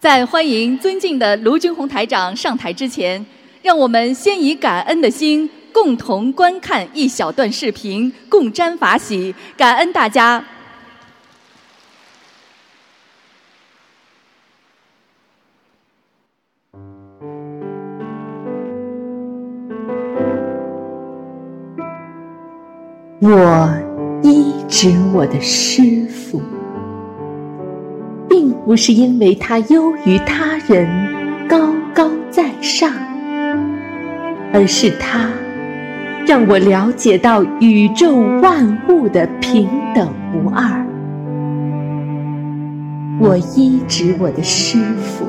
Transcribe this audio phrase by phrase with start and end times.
[0.00, 3.26] 在欢迎尊敬的卢军红台长上台之前，
[3.62, 10.44] 让我们先以感恩的心，共同观看一小段视频，共沾法喜，感恩大家。
[23.20, 26.40] 我医治我的师傅，
[28.68, 30.86] 不是因为他优于他人、
[31.48, 32.92] 高高在上，
[34.52, 35.30] 而是他
[36.26, 40.84] 让我了解到宇宙万物的平等无二。
[43.18, 45.24] 我医治我的师傅，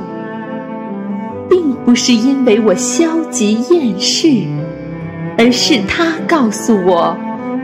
[1.50, 4.28] 并不是因为我消极厌世，
[5.38, 7.16] 而是他告诉我。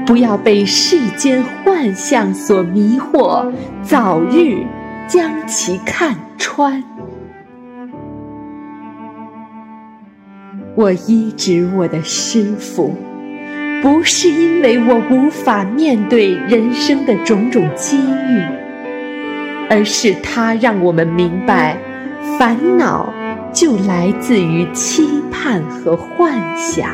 [0.06, 3.52] 不要被世间幻象所迷惑，
[3.82, 4.64] 早日
[5.08, 6.84] 将其看穿。
[10.76, 12.94] 我医治我的师傅，
[13.82, 18.42] 不是因为我无法面对人生的种种机遇，
[19.70, 21.78] 而是他让我们明白，
[22.38, 23.14] 烦恼
[23.54, 26.90] 就来自于期盼和幻想。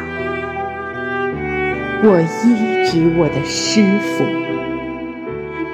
[2.03, 4.23] 我医治我的师傅，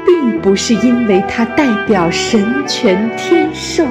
[0.07, 3.85] 并不是因为他代表神权天授，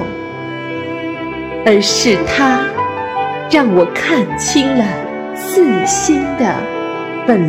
[1.63, 2.65] 而是他
[3.51, 4.83] 让我看清了
[5.35, 6.55] 自心的
[7.27, 7.39] 本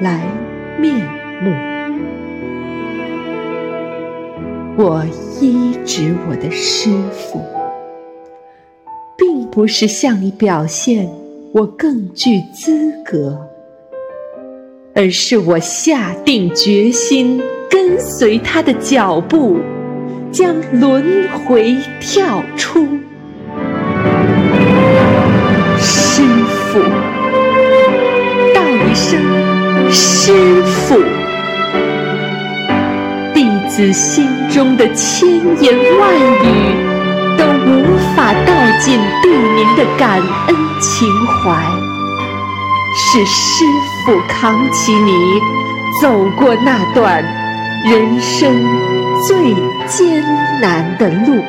[0.00, 0.22] 来
[0.78, 0.94] 面
[1.42, 1.50] 目。
[4.76, 5.04] 我
[5.40, 7.44] 医治我的师傅，
[9.18, 11.08] 并不是向你表现
[11.52, 13.36] 我更具资格。
[14.96, 17.42] 而是我下定决心
[17.74, 19.58] 跟随他的脚步，
[20.30, 22.86] 将轮回跳出。
[25.80, 26.22] 师
[26.70, 26.78] 傅，
[28.54, 29.20] 道一声
[29.90, 31.02] 师傅，
[33.34, 35.28] 弟子心中的千
[35.60, 36.14] 言万
[36.44, 36.76] 语
[37.36, 41.60] 都无法道尽对您的感恩情怀。
[42.96, 43.64] 是师
[44.06, 45.10] 傅扛起你
[46.00, 47.24] 走过那段
[47.84, 48.50] 人生
[49.28, 49.52] 最
[49.86, 50.24] 艰
[50.62, 51.42] 难的路，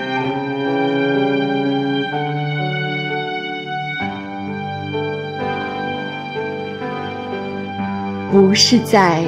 [8.30, 9.24] 不是在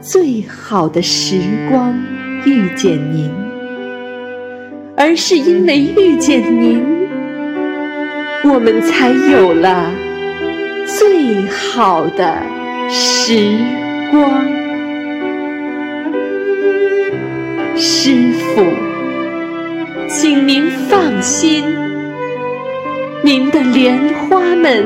[0.00, 1.92] 最好的时光
[2.44, 3.28] 遇见您，
[4.96, 6.80] 而是因为遇见您，
[8.44, 9.90] 我们才有了。
[10.86, 12.36] 最好的
[12.88, 13.58] 时
[14.12, 14.44] 光，
[18.04, 18.64] 师傅，
[20.08, 21.64] 请您放心，
[23.22, 23.96] 您的莲
[24.28, 24.84] 花们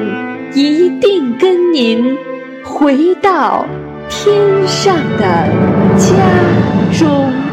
[0.52, 2.14] 一定跟您
[2.62, 3.64] 回到
[4.10, 5.48] 天上的
[5.96, 6.12] 家
[6.92, 7.45] 中。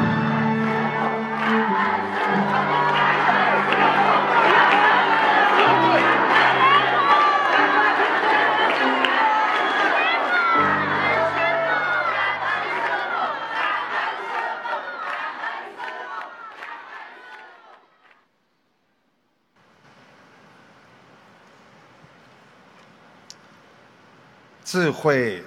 [24.73, 25.43] 智慧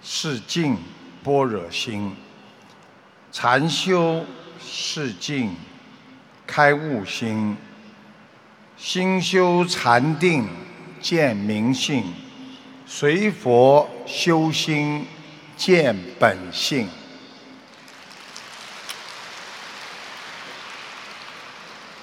[0.00, 0.78] 是静
[1.24, 2.14] 般若心，
[3.32, 4.24] 禅修
[4.64, 5.56] 是静
[6.46, 7.56] 开悟心，
[8.76, 10.48] 心修禅定
[11.00, 12.14] 见明性，
[12.86, 15.04] 随佛修心
[15.56, 16.88] 见本性。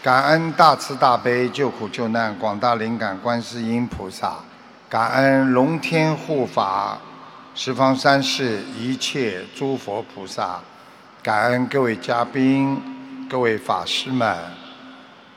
[0.03, 4.43] 感恩大慈大悲救苦救难广大灵感观世音菩萨。
[4.91, 6.99] 感恩龙天护法、
[7.55, 10.59] 十方三世一切诸佛菩萨，
[11.23, 14.37] 感恩各位嘉宾、各位法师们，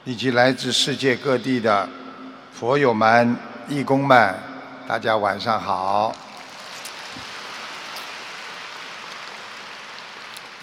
[0.02, 1.88] 以及来自世界各地的
[2.52, 3.36] 佛友们、
[3.68, 4.34] 义工们，
[4.88, 6.12] 大家晚上好。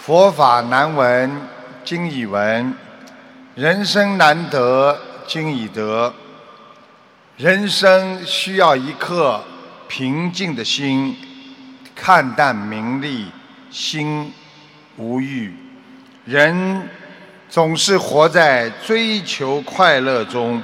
[0.02, 1.32] 佛法难闻
[1.86, 2.76] 经已闻，
[3.56, 6.14] 人生难得经已得。
[7.42, 9.44] 人生需要一颗
[9.88, 11.18] 平静的心，
[11.96, 13.32] 看淡名利，
[13.72, 14.32] 心
[14.96, 15.52] 无欲。
[16.24, 16.88] 人
[17.50, 20.62] 总是活在追求快乐中，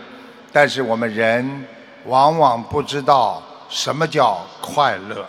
[0.54, 1.66] 但是我们人
[2.06, 5.28] 往往不知道什么叫快乐。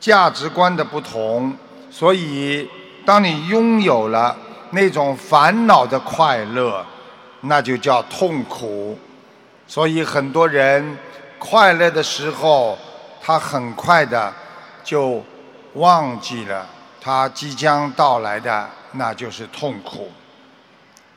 [0.00, 1.54] 价值观的不同，
[1.90, 2.66] 所以
[3.04, 4.34] 当你拥有了
[4.70, 6.82] 那种烦恼的快乐，
[7.42, 8.98] 那就叫痛苦。
[9.72, 10.98] 所以很多人
[11.38, 12.76] 快乐的时候，
[13.22, 14.30] 他很快的
[14.84, 15.24] 就
[15.76, 16.68] 忘记了
[17.00, 20.10] 他即将到来的那就是痛苦。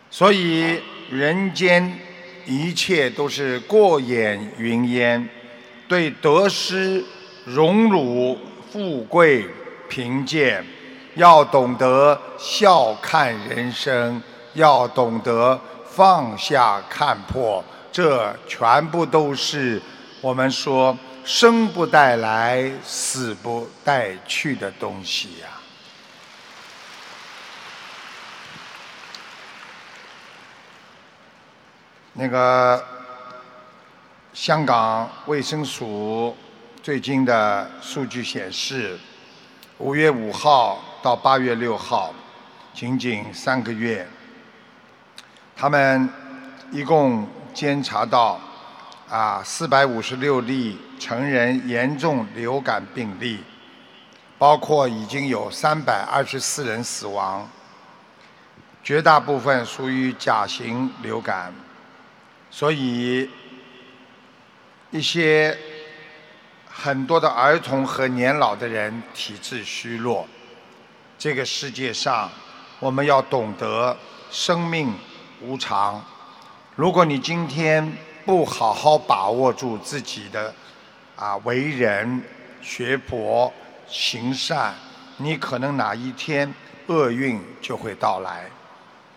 [0.10, 2.00] 所以人间
[2.46, 5.28] 一切都是过眼云烟，
[5.90, 7.04] 对得失、
[7.44, 8.40] 荣辱、
[8.72, 9.46] 富贵、
[9.90, 10.66] 贫贱，
[11.16, 14.24] 要懂得笑看人生，
[14.54, 17.62] 要懂得放下看破。
[17.96, 19.82] 这全部都是
[20.20, 25.48] 我们说生不带来、死不带去的东西呀。
[32.12, 32.86] 那个
[34.34, 36.36] 香港卫生署
[36.84, 39.00] 最近的数据显示，
[39.78, 42.14] 五月五号到八月六号，
[42.74, 44.06] 仅仅三个月，
[45.56, 46.10] 他们
[46.74, 47.26] 一共。
[47.56, 48.38] 监察到，
[49.10, 53.40] 啊，四百五十六例成人严重流感病例，
[54.38, 57.50] 包括已经有三百二十四人死亡，
[58.84, 61.54] 绝大部分属于甲型流感，
[62.52, 63.30] 所以
[64.92, 65.58] 一些
[66.70, 70.28] 很多的儿童和年老的人体质虚弱。
[71.18, 72.30] 这个世界上，
[72.82, 73.98] 我们要懂得
[74.30, 74.94] 生命
[75.40, 76.04] 无常。
[76.76, 80.54] 如果你今天不好好把握住自己的
[81.16, 82.22] 啊为人
[82.62, 83.54] 学佛
[83.88, 84.74] 行善，
[85.16, 86.54] 你可能哪一天
[86.88, 88.50] 厄运就会到来。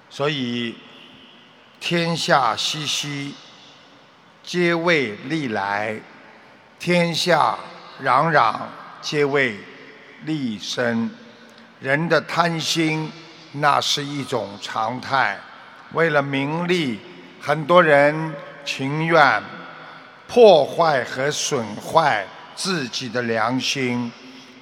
[0.08, 0.76] 所以
[1.80, 3.34] 天下熙熙，
[4.44, 6.00] 皆为利来；
[6.78, 7.58] 天下
[8.04, 8.54] 攘攘，
[9.02, 9.56] 皆为
[10.24, 11.10] 利生。
[11.80, 13.10] 人的贪心，
[13.50, 15.36] 那是一种常态。
[15.92, 17.00] 为了名利。
[17.40, 19.42] 很多人情愿
[20.26, 24.12] 破坏和损坏自己的良心，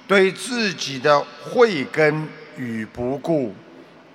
[0.07, 3.53] 对自己的慧根与不顾，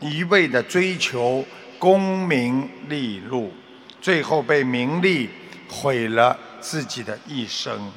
[0.01, 1.45] 一味的追求
[1.79, 3.53] 功名利禄，
[4.01, 5.29] 最后被名利
[5.69, 7.93] 毁了自己的一生。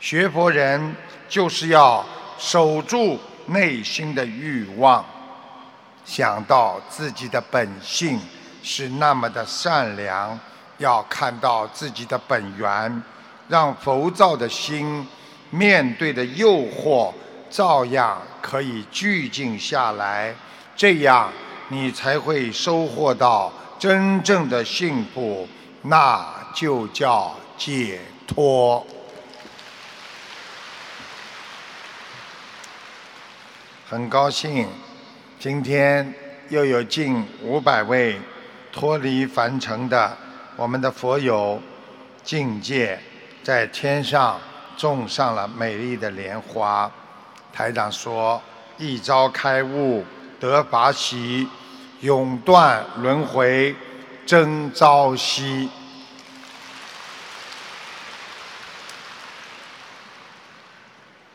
[0.00, 0.96] 学佛人
[1.28, 2.04] 就是要
[2.38, 5.04] 守住内心的欲望，
[6.04, 8.18] 想到自己的本性。
[8.62, 10.38] 是那么的善良，
[10.78, 13.02] 要看到自己的本源，
[13.48, 15.06] 让浮躁的心
[15.50, 17.12] 面对的诱惑，
[17.50, 20.34] 照样可以聚静下来，
[20.76, 21.32] 这样
[21.68, 25.48] 你才会收获到真正的幸福，
[25.82, 26.24] 那
[26.54, 28.86] 就叫解脱。
[33.88, 34.68] 很高兴，
[35.38, 36.14] 今天
[36.48, 38.20] 又有近五百位。
[38.72, 40.16] 脱离凡尘的
[40.56, 41.60] 我们的佛友
[42.22, 42.98] 境界，
[43.42, 44.40] 在天上
[44.76, 46.90] 种上了美丽的莲花。
[47.52, 48.40] 台长说
[48.78, 50.04] ：“一朝开悟
[50.38, 51.48] 得法喜，
[52.00, 53.74] 永断轮回
[54.24, 55.68] 真朝夕。”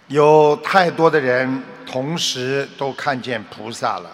[0.07, 4.09] 有太多的人同时都看见菩萨了。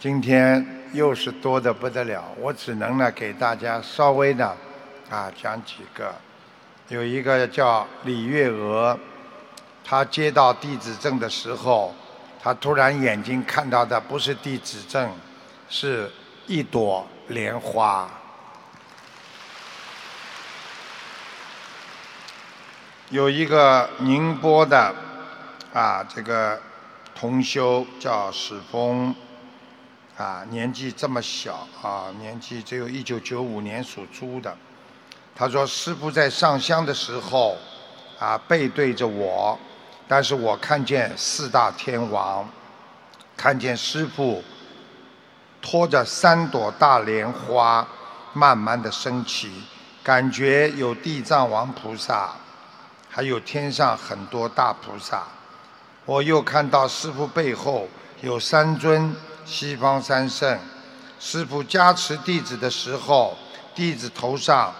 [0.00, 0.83] 今天。
[0.94, 4.56] 又是多的不得了，我只能呢给大家稍微的
[5.10, 6.14] 啊讲几个。
[6.88, 8.96] 有一个叫李月娥，
[9.82, 11.92] 她接到地址证的时候，
[12.40, 15.10] 她突然眼睛看到的不是地址证，
[15.68, 16.08] 是
[16.46, 18.08] 一朵莲花。
[23.10, 24.94] 有一个宁波的
[25.72, 26.60] 啊这个
[27.16, 29.12] 同修叫史峰。
[30.16, 34.56] 啊，年纪这么小啊，年纪只有一九九五年属猪的。
[35.34, 37.56] 他说：“师傅在上香的时候，
[38.20, 39.58] 啊，背对着我，
[40.06, 42.48] 但是我看见四大天王，
[43.36, 44.40] 看见师傅
[45.60, 47.84] 拖着三朵大莲花，
[48.32, 49.50] 慢慢的升起，
[50.04, 52.30] 感觉有地藏王菩萨，
[53.10, 55.24] 还有天上很多大菩萨。
[56.04, 57.88] 我又看到师傅背后
[58.20, 59.12] 有三尊。”
[59.44, 60.58] 西方三圣，
[61.20, 63.36] 师傅加持弟子的时候，
[63.74, 64.74] 弟子头上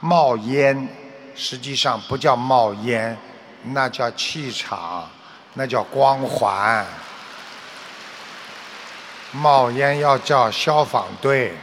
[0.00, 0.88] 冒烟，
[1.34, 3.16] 实际上不叫冒烟，
[3.64, 5.08] 那叫气场，
[5.54, 6.86] 那叫光环。
[9.32, 11.56] 冒烟要叫消防队。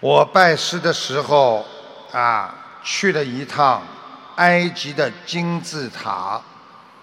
[0.00, 1.66] 我拜师的时候
[2.10, 3.82] 啊，去了一趟
[4.36, 6.40] 埃及的金字塔，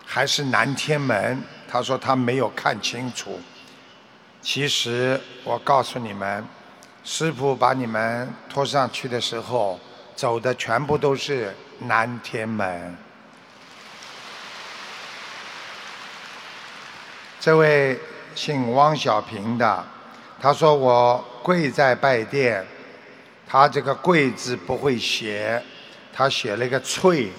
[0.06, 1.44] 还是南天门。
[1.72, 3.40] 他说他没有看清楚，
[4.42, 6.44] 其实我告诉你们，
[7.04, 9.80] 师傅把你们拖上去的时候，
[10.16, 12.98] 走的全部都是南天门。
[17.40, 18.00] 这位
[18.34, 19.86] 姓汪小平的，
[20.42, 22.66] 他说我跪在拜殿，
[23.48, 25.64] 他这个“跪”字不会写，
[26.12, 27.32] 他写了一个“翠”，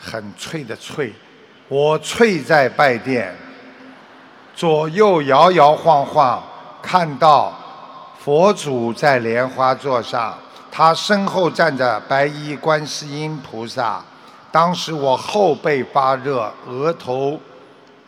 [0.00, 1.12] 很脆的“翠”。
[1.68, 3.36] 我翠在拜殿，
[4.56, 6.42] 左右摇摇晃晃，
[6.80, 7.52] 看到
[8.18, 10.38] 佛祖在莲花座上，
[10.70, 14.02] 他身后站着白衣观世音菩萨。
[14.50, 17.38] 当时我后背发热，额头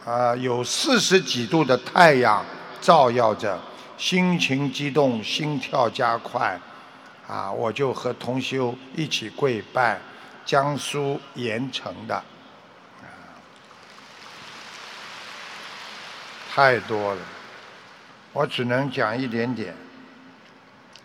[0.06, 2.42] 啊有四十几度的太阳
[2.80, 3.58] 照耀着，
[3.98, 6.58] 心情激动，心跳加快，
[7.28, 10.00] 啊，我就和同修一起跪拜，
[10.46, 12.22] 江苏盐城的。
[16.52, 17.20] 太多了，
[18.32, 19.72] 我只能讲一点点。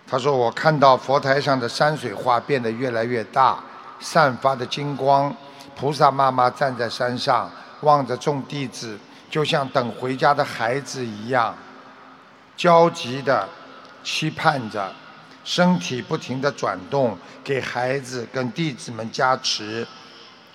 [0.07, 3.63] 他说：“我看到佛台上的山水画变得越来越大，
[3.99, 5.31] 散发的金光。
[5.75, 8.97] 菩萨妈妈站在山上，望着众弟子，
[9.29, 11.55] 就像等回家的孩子一样，
[12.57, 13.47] 焦急的
[14.03, 14.91] 期盼着，
[15.43, 19.85] 身体不停的转动，给孩子跟弟子们加持，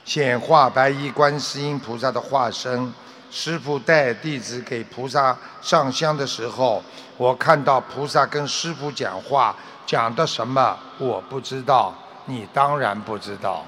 [0.04, 2.92] 显化白衣观世音菩萨的化身。”
[3.30, 6.82] 师傅带弟子给菩萨上香的时候，
[7.16, 9.54] 我看到菩萨跟师傅讲话，
[9.86, 11.94] 讲的什么我不知道，
[12.26, 13.64] 你当然不知道。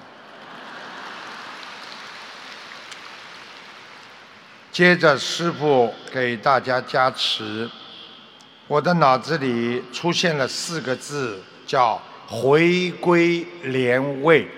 [4.72, 7.70] 接着师傅给大家加持，
[8.66, 14.48] 我的脑子里出现了四个字，叫回归莲位。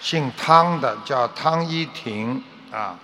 [0.00, 2.96] 姓汤的叫汤一婷啊，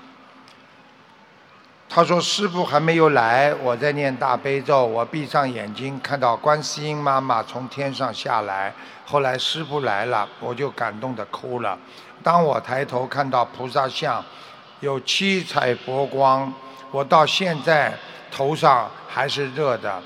[1.88, 8.72] 他说师傅还没有来，我在念大悲咒，我闭上眼睛看到观世音妈妈从天上下来，
[9.06, 11.78] 后来师傅来了，我就感动的哭了。
[12.22, 14.24] 当我抬头看到菩萨像，
[14.80, 16.52] 有七彩佛光，
[16.90, 17.92] 我到现在
[18.30, 20.02] 头上还是热的，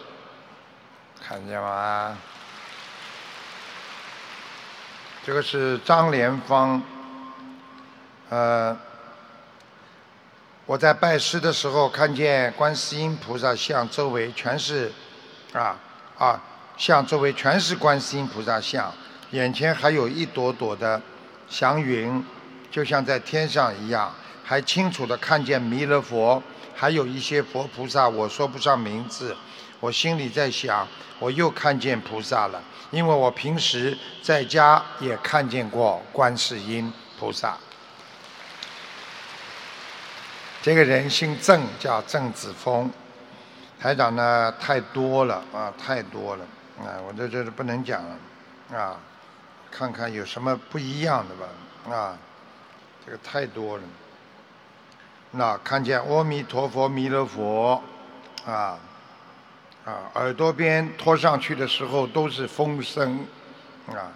[1.23, 2.17] 看见吗？
[5.29, 6.83] 这个是张连芳，
[8.31, 8.75] 呃，
[10.65, 14.91] 我在拜师的时候看见观世音菩萨像周围全是，
[15.53, 15.77] 啊
[16.17, 16.43] 啊，
[16.79, 18.91] 像周围全是观世音菩萨像，
[19.33, 20.99] 眼前还有一朵朵的
[21.47, 22.25] 祥云，
[22.71, 24.11] 就像在天上一样，
[24.43, 26.43] 还清楚的看见弥勒佛，
[26.75, 29.37] 还有一些佛菩萨，我说不上名字，
[29.81, 30.87] 我心里在想，
[31.19, 32.63] 我又看见菩萨了。
[32.91, 37.55] 因为我平时在家也看见过观世音菩萨，
[40.63, 42.91] 这个人姓郑，叫郑子峰。
[43.79, 46.45] 台长呢太多了啊，太多了
[46.81, 48.17] 啊，我这这里不能讲了
[48.79, 48.97] 啊，
[49.71, 52.19] 看看有什么不一样的吧啊，
[53.05, 53.83] 这个太多了。
[55.33, 57.83] 那看见阿弥陀佛、弥勒佛
[58.47, 58.79] 啊。
[59.89, 63.27] 啊，耳朵边拖上去的时候都是风声，
[63.87, 64.13] 啊，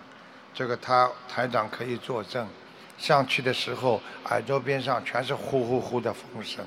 [0.52, 2.46] 这个他台长可以作证，
[2.98, 6.62] 上去的时候耳朵边上全是呼呼呼的风声，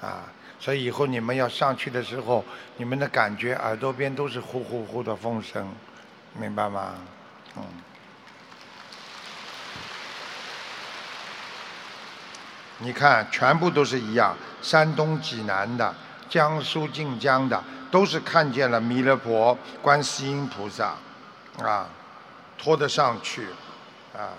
[0.00, 0.22] 啊，
[0.60, 2.44] 所以以后你们要上去的时候，
[2.76, 5.68] 你们的感觉耳朵边都是呼呼呼的风声，
[6.38, 6.94] 明白吗？
[7.56, 7.64] 嗯。
[12.80, 15.92] 你看，全部都是一样，山东济南的，
[16.28, 17.62] 江苏晋江的。
[17.90, 20.94] 都是看见了弥勒佛、观世音菩萨，
[21.64, 21.88] 啊，
[22.58, 23.46] 拖得上去，
[24.14, 24.36] 啊，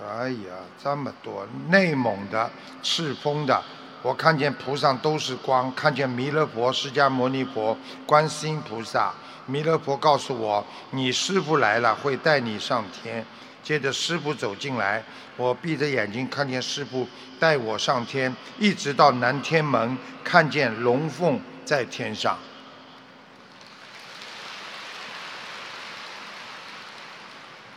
[0.00, 1.44] 哎呀，这么多！
[1.68, 2.48] 内蒙的、
[2.80, 3.60] 赤峰的，
[4.02, 9.12] 我看见菩萨都是光，看见弥勒佛、释迦牟尼佛、观世音菩萨。
[9.46, 13.26] 弥勒佛告诉我，你师傅来了，会带你上天。
[13.64, 15.02] 接着师傅走进来，
[15.36, 17.08] 我闭着眼睛看见师傅
[17.40, 21.40] 带我上天，一直到南天门，看见龙凤。
[21.64, 22.38] 在天上。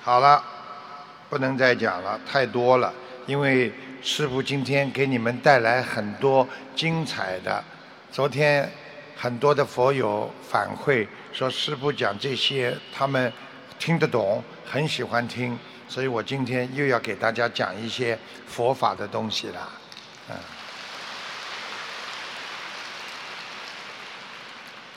[0.01, 0.43] 好了，
[1.29, 2.93] 不能再讲了，太多了。
[3.25, 7.63] 因为师傅今天给你们带来很多精彩的。
[8.11, 8.69] 昨天
[9.15, 13.31] 很多的佛友反馈说，师傅讲这些他们
[13.79, 15.57] 听得懂，很喜欢听。
[15.87, 19.69] 所以我今天又要给大家讲一些佛法的东西了，
[20.29, 20.35] 嗯。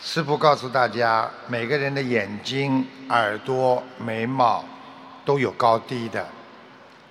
[0.03, 4.65] 师父告诉大家，每个人的眼睛、耳朵、眉毛
[5.25, 6.27] 都有高低的，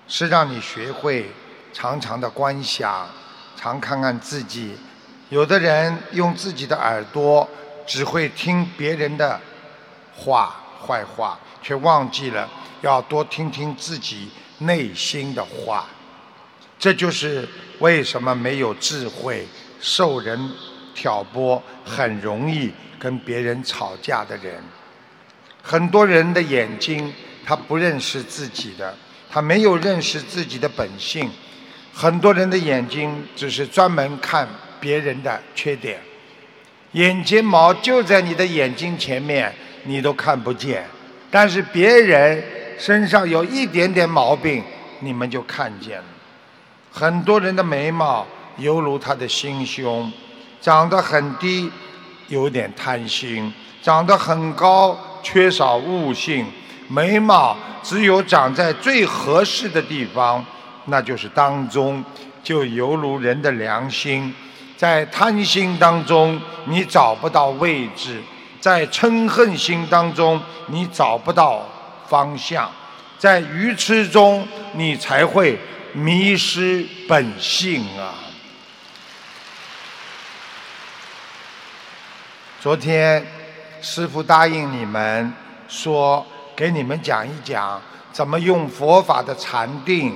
[0.07, 1.31] 是让你学会
[1.71, 3.07] 常常的观想，
[3.55, 4.75] 常看看自己。
[5.29, 7.47] 有的人用自己的耳朵
[7.87, 9.39] 只会听别人的
[10.13, 10.55] 话
[10.85, 12.49] 坏话，却忘记了
[12.81, 15.87] 要多听听自己内心的话。
[16.77, 17.47] 这就是
[17.79, 19.45] 为什么没有智慧、
[19.81, 20.39] 受人
[20.95, 24.63] 挑拨、很容易跟别人吵架的人。
[25.61, 27.13] 很多人的眼睛，
[27.45, 28.95] 他不认识自己的，
[29.29, 31.29] 他没有认识自己的本性。
[31.93, 34.47] 很多人的眼睛只是专门看
[34.79, 35.99] 别人的缺点，
[36.93, 40.85] 眼睫毛就在你的眼睛前面，你都看不见。
[41.29, 42.41] 但是别人
[42.79, 44.63] 身上有一点点毛病，
[45.01, 46.05] 你们就看见了。
[46.91, 48.25] 很多人的眉毛
[48.57, 50.11] 犹如他的心胸，
[50.61, 51.69] 长得很低，
[52.29, 56.45] 有点贪心；长得很高，缺少悟性。
[56.87, 60.43] 眉毛只有长在最合适的地方，
[60.85, 62.03] 那就是当中，
[62.41, 64.33] 就犹如人的良心。
[64.75, 68.13] 在贪心当中，你找不到位置；
[68.61, 71.61] 在嗔恨心当中，你找不到
[72.09, 72.69] 方向；
[73.17, 75.57] 在愚痴中，你才会。
[75.91, 78.13] 迷失本性啊！
[82.61, 83.25] 昨天
[83.81, 85.33] 师傅答应你们
[85.67, 86.23] 说，
[86.55, 90.15] 给你们讲一讲怎么用佛法的禅定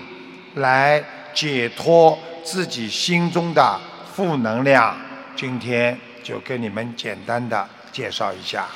[0.53, 3.81] 来解脱自己心中的
[4.13, 4.95] 负能量。
[5.35, 8.67] 今天就跟你们简单的介绍一下。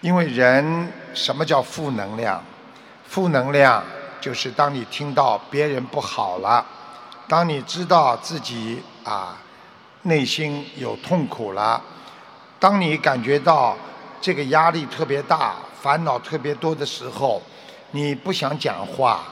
[0.00, 2.42] 因为人什么叫负能量？
[3.06, 3.82] 负能量
[4.20, 6.64] 就是当你听到别人不好了，
[7.26, 9.36] 当你知道自己啊
[10.02, 11.82] 内心有痛苦了，
[12.60, 13.76] 当你感觉到
[14.20, 17.42] 这个压力特别大、烦恼特别多的时候，
[17.90, 19.22] 你不想讲话，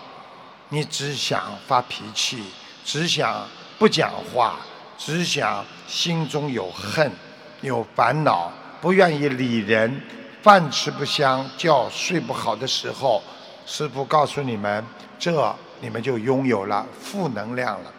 [0.70, 2.42] 你只想发脾气，
[2.84, 3.46] 只想
[3.78, 4.56] 不讲话，
[4.98, 7.12] 只想心中有恨、
[7.60, 8.50] 有烦恼，
[8.80, 10.02] 不愿意理人。
[10.46, 13.20] 饭吃不香，觉睡不好的时候，
[13.66, 14.84] 师傅告诉你们，
[15.18, 17.92] 这你们就拥有了负能量了。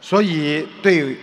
[0.00, 1.18] 所以，对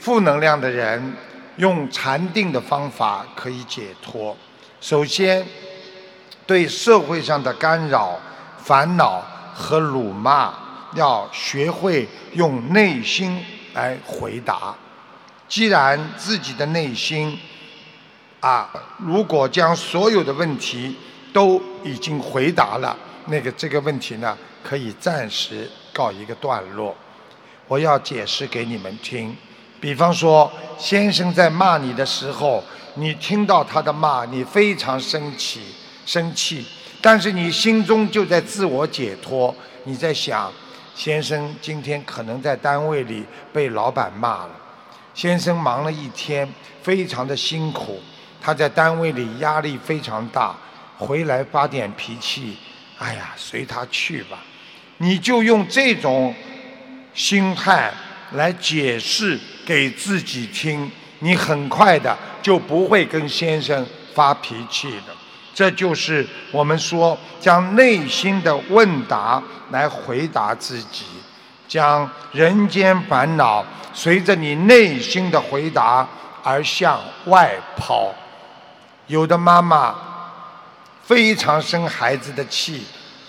[0.00, 1.14] 负能量的人，
[1.58, 4.36] 用禅定的方法可以解脱。
[4.80, 5.46] 首先，
[6.44, 8.18] 对社会上的干扰、
[8.58, 9.22] 烦恼
[9.54, 10.52] 和辱骂，
[10.96, 13.40] 要学会用内心
[13.74, 14.74] 来回答。
[15.46, 17.38] 既然自己的内心，
[18.42, 20.96] 啊，如果将所有的问题
[21.32, 26.92] 都已经回答了，那个这个问题呢，可以暂时告一个段落。
[27.68, 29.36] 我要解释给你们听。
[29.80, 32.62] 比方说，先生在骂你的时候，
[32.94, 35.60] 你听到他的骂，你非常生气，
[36.04, 36.66] 生气，
[37.00, 40.52] 但是你心中就在自我解脱，你在想，
[40.96, 44.50] 先生今天可能在单位里被老板骂了，
[45.14, 46.52] 先生忙了一天，
[46.82, 48.00] 非常的辛苦。
[48.42, 50.54] 他在单位里压力非常大，
[50.98, 52.56] 回来发点脾气，
[52.98, 54.38] 哎呀，随他去吧。
[54.98, 56.34] 你就用这种
[57.14, 57.92] 心态
[58.32, 65.14] 来解释给自己听，你很快的就不会跟先生发脾气的。
[65.54, 71.04] 这就是我们说将内心的问答来回答自己，
[71.68, 76.08] 将人间烦恼随着你内心的回答
[76.42, 78.12] 而向外抛。
[79.06, 79.94] 有的妈妈
[81.02, 82.86] 非常生孩子的气，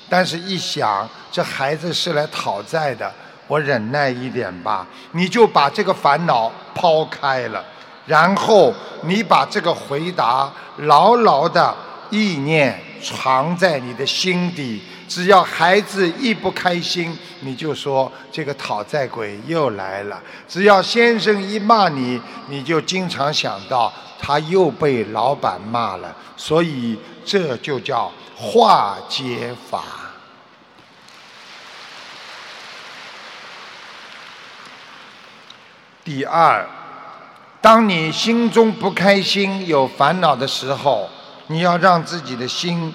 [0.10, 3.12] 但是一想这孩子是来讨债的，
[3.48, 4.86] 我忍耐一点吧。
[5.12, 7.64] 你就把这个烦恼抛开了，
[8.06, 11.76] 然后你把这个回答牢牢的
[12.10, 14.82] 意念藏在你的心底。
[15.14, 23.94] 只要孩子一不开心，你就说这个讨债鬼又来了；只要先生一骂你，你就经常想到。
[24.26, 29.84] 他又被老板骂了，所以这就叫化解法。
[36.06, 36.66] 第二，
[37.60, 41.10] 当你心中不开心、有烦恼的时候，
[41.48, 42.94] 你要让自己的心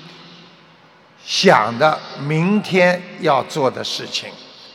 [1.29, 4.33] 想的明天要做的事情，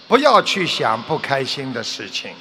[0.07, 2.31] 不要去想不开心的事情，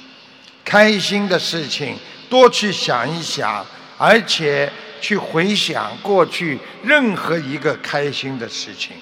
[0.63, 1.97] 开心的事情
[2.29, 3.65] 多去想一想。
[3.95, 8.97] 而且去回想过去任何一个开心的事情，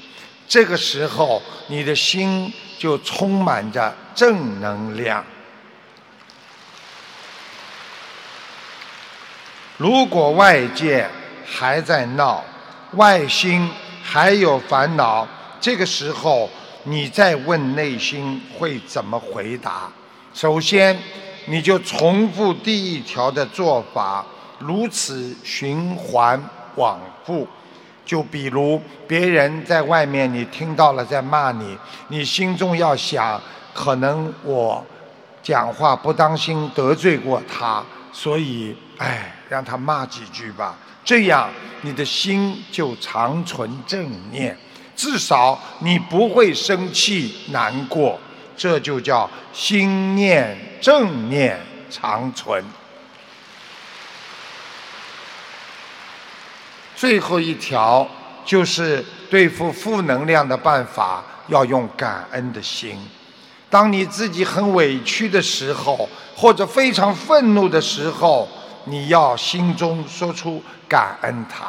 [0.47, 5.25] 这个时候你的心就充满着正能量。
[9.77, 11.09] 如果外界
[11.45, 12.43] 还在闹，
[12.91, 13.71] 外心
[14.13, 15.25] 还有烦恼，
[15.61, 16.49] 这个时候
[16.83, 19.89] 你再问内心会怎么回答？
[20.33, 20.99] 首先，
[21.45, 24.25] 你就重复第一条的做法，
[24.59, 26.37] 如此循环
[26.75, 27.47] 往复。
[28.05, 31.77] 就比如别人在外面，你听到了在骂你，
[32.09, 33.41] 你心中要想，
[33.73, 34.85] 可能我
[35.41, 40.75] 讲话不当心得罪过他，所以哎，让他骂几句吧。
[41.03, 41.49] 这样
[41.81, 44.57] 你的心就常存正念，
[44.95, 48.19] 至少你不会生气难过。
[48.55, 51.59] 这就叫心念正念
[51.89, 52.63] 长存。
[56.95, 58.07] 最后一条
[58.45, 62.95] 就是对付负能量的办法，要用感恩的心。
[63.71, 68.47] 当你自己很委屈的时候，或者非常愤怒的时候，
[68.85, 71.65] 你要心中说出感恩他。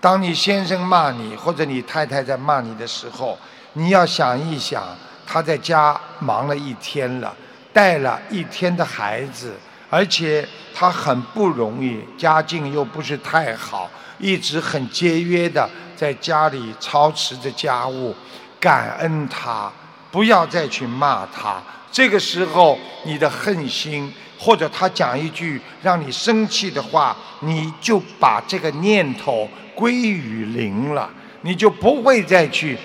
[0.00, 3.38] 当你先生骂你，或者你太太在骂你的时候，
[3.72, 4.84] 你要想一想，
[5.26, 7.34] 他在家忙了一天了，
[7.72, 9.54] 带了一天的孩子，
[9.90, 13.90] 而且他很不容易，家境又不是太好。
[14.18, 18.14] 一直很节约的在家里操持着家务，
[18.58, 19.70] 感恩他，
[20.10, 21.62] 不要再去骂他。
[21.90, 31.10] 这个时候，你的恨心或者他讲一句让你生气的话，你就把这个念头归于零了，
[31.42, 32.78] 你就不会再去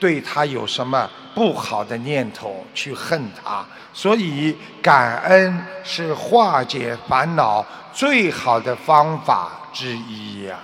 [0.00, 3.64] 对他有什么不好的念头去恨他。
[3.92, 10.58] 所以，感恩是化解烦恼最好的方法之一呀。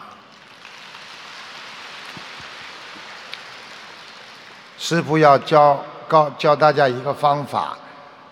[4.76, 7.74] 师傅要教告教大家一个方法：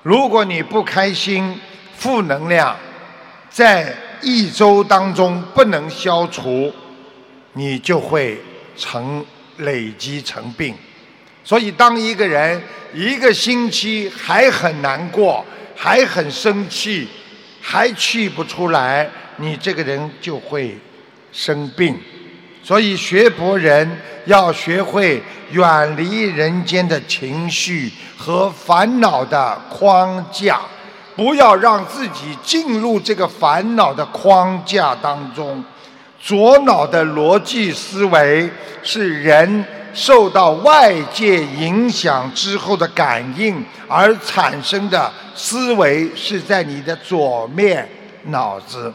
[0.02, 1.58] 如果你不开心、
[1.96, 2.76] 负能量，
[3.48, 6.70] 在一周当中不能消除，
[7.54, 8.38] 你就会
[8.76, 9.24] 成
[9.56, 10.74] 累积成病。
[11.42, 12.62] 所以，当一个人
[12.92, 15.42] 一个星期还很难过、
[15.74, 17.08] 还很生气、
[17.62, 20.76] 还去不出来，你这个人就会
[21.32, 21.98] 生病。
[22.70, 30.60] 所以，学佛人要学会远离人间的情绪和烦恼的框架，
[31.16, 35.64] 不要让自己进入这个烦恼的框架当中。
[36.20, 38.48] 左脑的逻辑思维
[38.84, 47.88] 是人受到外界影响之后的感应而产生的思维，是在你的左面
[48.26, 48.94] 脑子。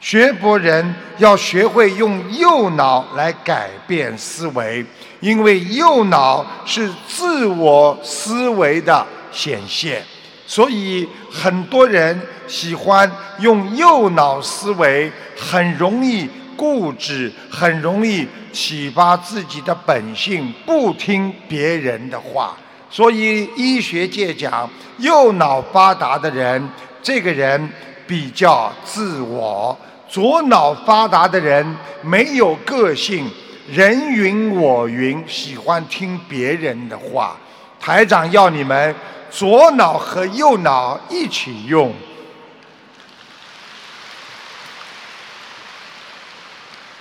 [0.00, 4.84] 学博人要学会用右脑来改变思维，
[5.20, 10.02] 因为右脑是自我思维的显现，
[10.46, 13.10] 所以很多人喜欢
[13.40, 22.56] 用右脑思维，很容易固执，很容易启发自己的本性，不听别人的话。
[22.90, 26.66] 所以医学界讲，右脑发达的人，
[27.02, 27.70] 这个人
[28.06, 29.78] 比较自我。
[30.10, 31.64] 左脑发达的人
[32.02, 33.30] 没有个性，
[33.70, 37.36] 人云我云，喜欢听别人的话。
[37.78, 38.92] 台长要你们
[39.30, 41.94] 左脑和右脑一起用，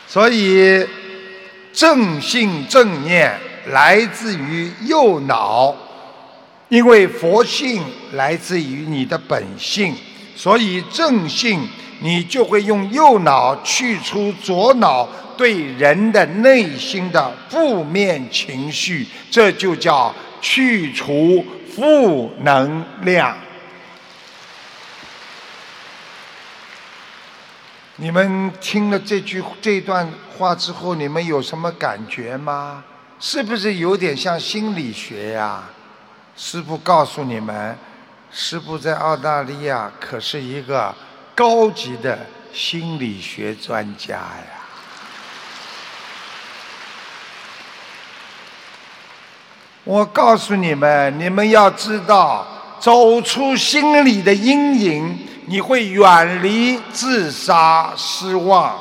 [0.08, 0.88] 所以
[1.74, 3.36] 正信正念
[3.70, 5.76] 来自于右脑，
[6.68, 9.96] 因为佛性来自于你的本性，
[10.36, 11.68] 所以正信。
[12.02, 23.38] 你就会用右脑去除左脑对人的内心的负面情绪，这就叫去除负能量。
[27.98, 32.84] 你们听了这句这段话之后，你们有什么感觉吗？
[33.20, 35.66] 是不是有点像心理学呀？
[36.38, 37.78] 师傅告诉你们，
[38.32, 40.96] 师傅在澳大利亚可是一个。
[41.40, 42.20] 高级的
[42.52, 44.60] 心理学专家呀！
[49.86, 52.46] 我告诉你们，你们要知道，
[52.82, 58.78] 走出心理的阴影，你会远离自杀、失望。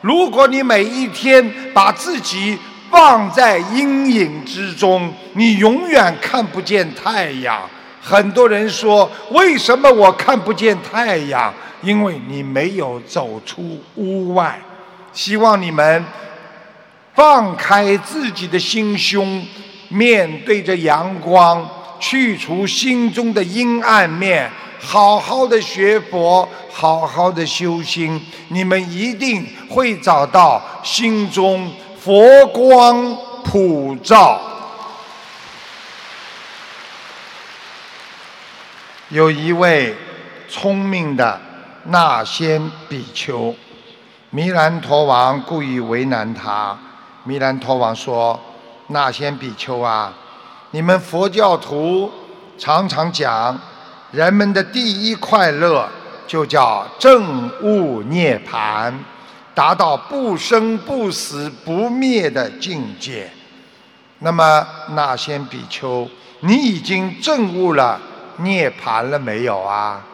[0.00, 2.56] 如果你每一天把自己
[2.92, 7.68] 放在阴影之中，你永远看不见太阳。
[8.08, 14.58] 很多人说：“为什么我看不见太阳？”因为你没有走出屋外，
[15.12, 16.02] 希望你们
[17.14, 19.44] 放开自己的心胸，
[19.88, 21.68] 面对着阳光，
[22.00, 34.40] 去除心中的阴暗面，好好的学佛，好好的修心，你们一定会找到心中佛光普照。
[39.10, 39.96] 有一位
[40.50, 41.40] 聪明的
[41.84, 43.54] 那仙比丘，
[44.28, 46.76] 弥兰陀王故意为难他。
[47.24, 48.38] 弥兰陀王说
[48.88, 50.12] ：“那仙比丘啊，
[50.72, 52.12] 你们佛教徒
[52.58, 53.58] 常常讲，
[54.10, 55.88] 人们的第一快乐
[56.26, 58.92] 就叫证悟涅槃，
[59.54, 63.30] 达到不生不死不灭的境界。
[64.18, 66.06] 那么那仙比丘，
[66.40, 67.98] 你已经证悟了。”
[68.38, 70.04] 涅槃了没有啊？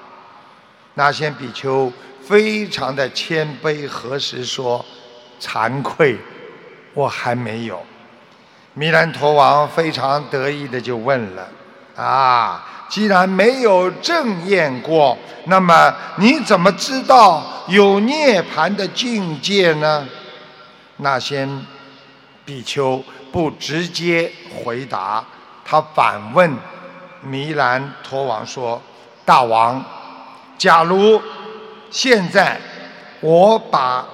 [0.94, 1.92] 那些比丘
[2.24, 4.84] 非常的谦卑，何时说
[5.40, 6.16] 惭愧？
[6.92, 7.84] 我还没有。
[8.74, 11.48] 弥兰陀王非常得意的就问了：
[11.96, 20.06] 啊，既然没有正验过，那么你怎么知道有涅槃的境界呢？
[20.98, 21.48] 那些
[22.44, 25.24] 比丘不直接回答，
[25.64, 26.56] 他反问。
[27.24, 28.80] 弥兰陀王说
[29.24, 29.82] ：“大王，
[30.58, 31.20] 假如
[31.90, 32.60] 现在
[33.20, 34.04] 我把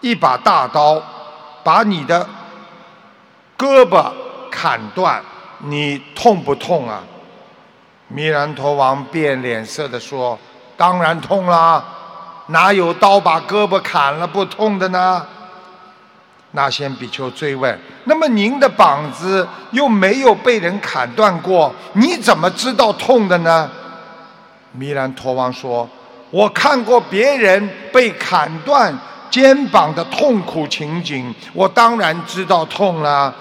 [0.00, 1.02] 一把大刀
[1.64, 2.26] 把你的
[3.58, 4.12] 胳膊
[4.50, 5.22] 砍断，
[5.58, 7.02] 你痛不痛啊？”
[8.08, 10.38] 弥兰陀王变脸色的说
[10.76, 11.82] ：“当然痛啦，
[12.48, 15.26] 哪有刀把胳膊砍了不痛的呢？”
[16.56, 23.70] 那先比丘追问：“那么您的膀子又没有被人砍断过，你怎么知道痛的呢？”
[24.72, 25.86] 弥兰陀王说
[26.32, 28.98] ：“我看过别人被砍断
[29.30, 33.34] 肩膀的痛苦情景，我当然知道痛了。”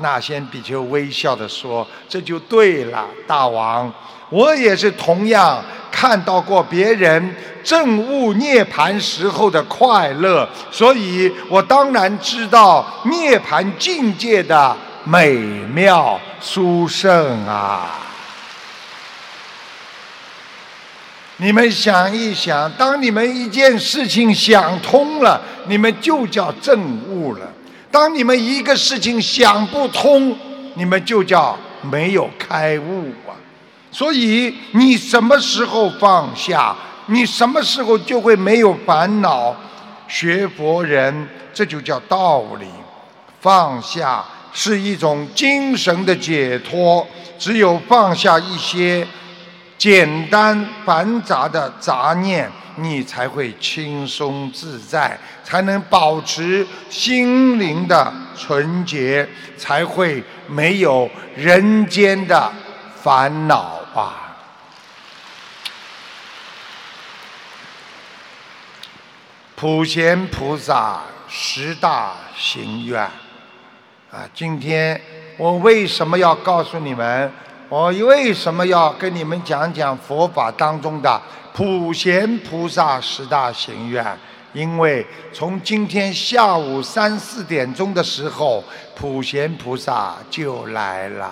[0.00, 3.92] 那先比丘微笑的说：“这就对了，大王，
[4.30, 15.36] 我也是同样看到过别人。”证悟涅盘时候的快乐，所以我当然知道涅盘境界的美
[15.72, 18.00] 妙殊胜啊！
[21.36, 27.46] 你们想一想，当你们一件事情想通了，你们就叫证悟了；
[27.92, 30.36] 当你们一个事情想不通，
[30.74, 33.38] 你们就叫没有开悟啊！
[33.92, 36.74] 所以，你什么时候放下？
[37.06, 39.54] 你什么时候就会没有烦恼？
[40.08, 42.66] 学佛人这就叫道理，
[43.40, 47.06] 放下是一种精神的解脱。
[47.38, 49.06] 只有放下一些
[49.76, 62.50] 简单繁杂的杂念，你才会轻松自在，才能保持心灵的纯洁，才会没有人间的
[63.02, 64.36] 烦恼啊。
[69.56, 73.00] 普贤菩萨十大行愿
[74.10, 74.28] 啊！
[74.34, 75.00] 今天
[75.36, 77.32] 我为什么要告诉你们？
[77.68, 84.04] 我为什么要跟你们讲讲佛法当中的普贤菩萨十大行愿？
[84.52, 88.62] 因为从今天下午三四点钟的时候，
[88.94, 91.30] 普贤菩萨就来了，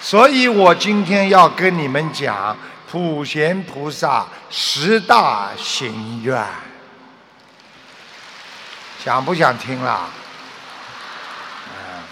[0.00, 2.56] 所以我今天要跟你们讲。
[2.90, 6.42] 普贤菩萨十大行愿，
[9.04, 10.08] 想不想听啦？
[11.66, 12.02] 嗯，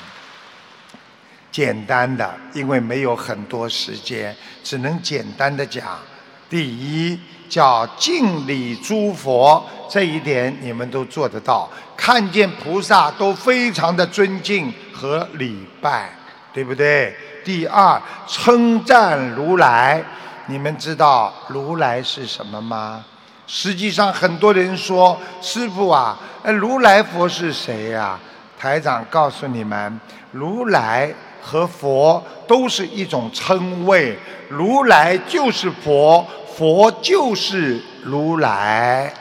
[1.51, 5.99] 简单的，因为没有很多时间，只能简单的讲。
[6.51, 7.18] 第一
[7.49, 11.66] 叫敬礼诸佛，这一点你们都做得到。
[11.96, 16.11] 看见菩萨都非常的尊敬和礼拜，
[16.53, 17.16] 对不对？
[17.47, 20.03] 第二称赞如来。
[20.47, 23.05] 你们知道如来是什么吗？
[23.47, 28.19] 实际上，很多人说：“师傅啊，如来佛是谁呀？”
[28.59, 30.01] 台长告诉你们，
[30.33, 39.13] 如来和佛都是一种称谓，如来就是佛，佛就是如来。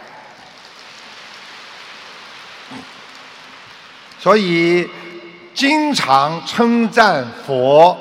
[4.18, 4.90] 所以，
[5.54, 7.96] 经常称赞佛。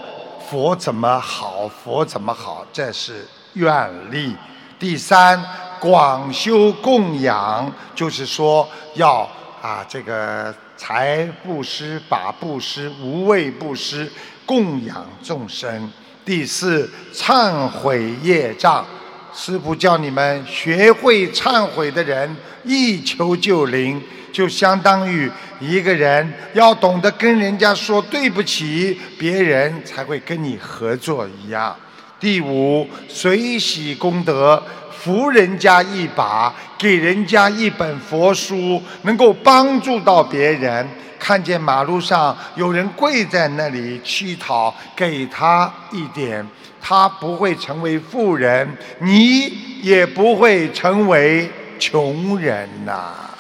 [0.55, 1.69] 佛怎么好？
[1.69, 2.65] 佛怎么好？
[2.73, 4.37] 这是愿力。
[4.79, 5.45] 第三，
[5.81, 9.29] 广修供养，就是说要
[9.61, 14.09] 啊，这个财布施、法布施、无畏布施，
[14.47, 15.91] 供养众生。
[16.25, 18.87] 第四，忏悔业障。
[19.33, 24.01] 师父叫你们学会忏悔的人，一求就灵。
[24.35, 31.75] 就相当于一个人要懂得跟人家说对不起，别人才会跟你合作一样。
[32.19, 40.85] 第五，随喜功德，扶人家一把，给人家一本佛书，能够帮助到别人。
[41.17, 46.45] 看见马路上有人跪在那里乞讨，给他一点，
[46.81, 49.47] 他不会成为富人，你
[49.81, 53.31] 也不会成为穷人呐。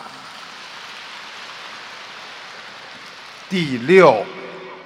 [3.54, 4.20] 第六，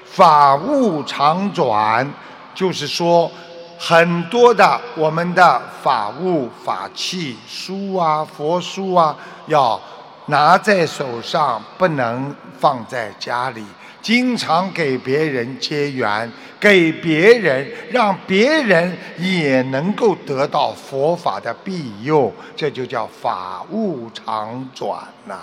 [0.04, 2.06] 法物常转，
[2.54, 3.30] 就是说，
[3.78, 9.80] 很多的我们的法物、法器、书啊、佛书啊，要
[10.26, 13.64] 拿在手上，不能放在家里，
[14.02, 25.36] 经常给别人结缘，给别人，让别人也能够得到佛法的庇佑，这就叫法物常转呐。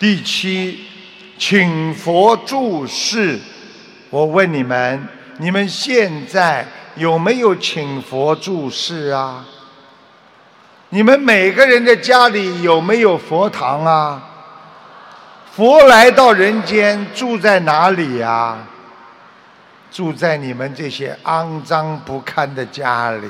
[0.00, 0.86] 第七，
[1.38, 3.38] 请佛注释。
[4.08, 9.44] 我问你们，你们现在有没有请佛注释啊？
[10.88, 14.22] 你们每个人的家里有没有佛堂啊？
[15.52, 18.56] 佛来到人间住在哪里呀？
[19.92, 23.28] 住在你们这些肮脏不堪的家里。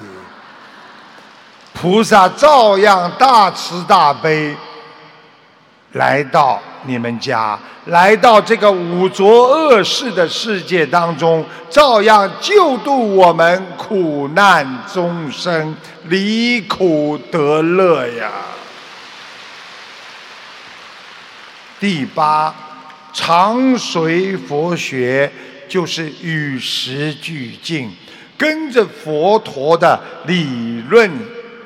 [1.73, 4.55] 菩萨照样大慈大悲。
[5.93, 15.75] 来到你们家，来到这个五浊恶世的世界当中，照样救度我们苦难众生，
[16.05, 18.31] 离苦得乐呀。
[21.81, 22.55] 第八，
[23.13, 25.31] 常随佛学，
[25.69, 27.91] 就是与时俱进，
[28.39, 31.11] 跟着佛陀的理论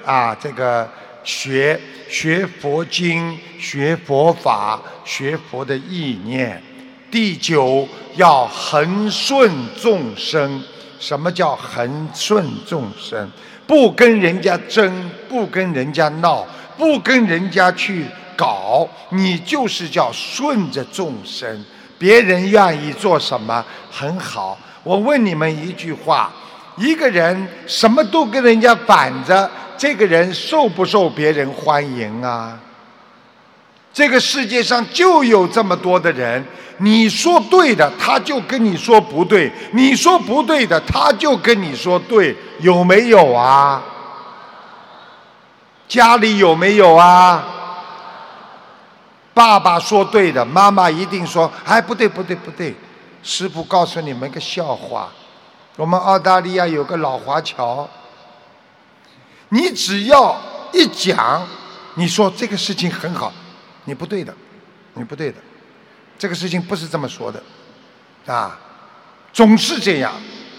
[0.05, 0.89] 啊，这个
[1.25, 1.81] 学。
[2.07, 6.63] 学佛经，学佛法，学佛的意念。
[7.11, 10.63] 第九，要恒顺众生。
[11.01, 13.29] 什么叫恒顺众生？
[13.67, 18.05] 不跟人家争，不跟人家闹，不跟人家去
[18.37, 21.65] 搞，你就是叫顺着众生。
[21.99, 24.57] 别人愿意做什么，很好。
[24.85, 26.33] 我问你们一句话：
[26.77, 29.51] 一个人什么都跟人家反着。
[29.77, 32.57] 这个人受不受别人欢迎啊？
[33.93, 36.45] 这个世界上就有这么多的人，
[36.79, 43.83] 你说对的，他就跟你说不对；你说不对的，他就跟你说对，有没有啊？
[45.89, 47.45] 家里有没有啊？
[49.35, 52.75] 爸爸说对的，妈妈一定说哎不对不对不对。
[53.25, 55.09] 师傅告诉你们个笑话：
[55.77, 57.89] 我们澳大利亚有个老华侨。
[59.51, 60.41] 你只要
[60.73, 61.47] 一讲，
[61.95, 63.33] 你说这个事情很好，
[63.85, 64.35] 你不对的，
[64.95, 65.39] 你不对的，
[66.19, 67.43] 这个事情不是这么说的，
[68.27, 68.59] 啊，
[69.33, 70.13] 总是这样。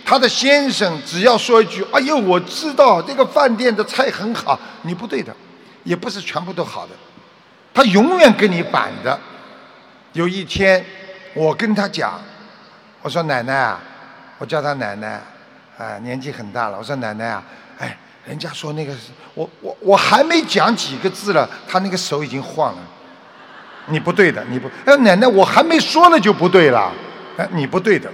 [0.05, 5.35] 他的先生只要说一句：“哎呦，我知道这个饭店的菜很好。”你不对的，
[5.83, 6.93] 也不是全部都好的，
[7.73, 9.19] 他永远跟你反的。
[10.13, 10.85] 有一天，
[11.33, 12.21] 我跟他讲，
[13.01, 13.81] 我说：“奶奶啊，
[14.37, 15.21] 我叫他奶奶，
[15.77, 16.77] 啊，年纪很大了。
[16.77, 17.43] 我说奶奶啊，
[17.79, 18.91] 哎。”人家说那个
[19.35, 22.81] 我我我还没讲几个字了，他那个手已经晃了。
[23.89, 26.91] 你不对的，你不哎奶奶，我还没说呢就不对了，
[27.37, 28.09] 哎你不对的。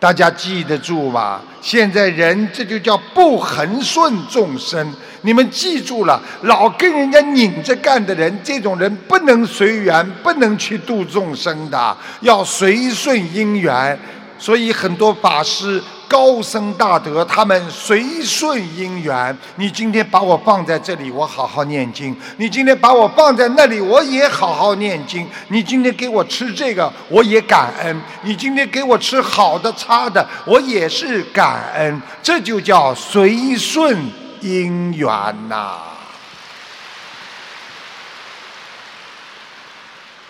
[0.00, 1.42] 大家记得住吗？
[1.60, 4.92] 现在人这就叫不恒顺众生。
[5.20, 13.96] 你们记住了，老跟人家拧着干的人，这种人不能随缘，不能去度众生的，要随顺因缘。
[14.42, 15.80] 所以很多法师。
[16.08, 19.34] 高僧大德，他们随顺因缘。
[19.56, 25.26] 你今天把我放在这里，我好好念经；你今天把我放在那里，我也好好念经。
[25.48, 32.02] 你今天给我吃这个，我也感恩；你今天给我吃好的、差的，我也是感恩。
[32.22, 33.96] 这就叫随顺
[34.42, 35.08] 因缘
[35.48, 35.78] 呐。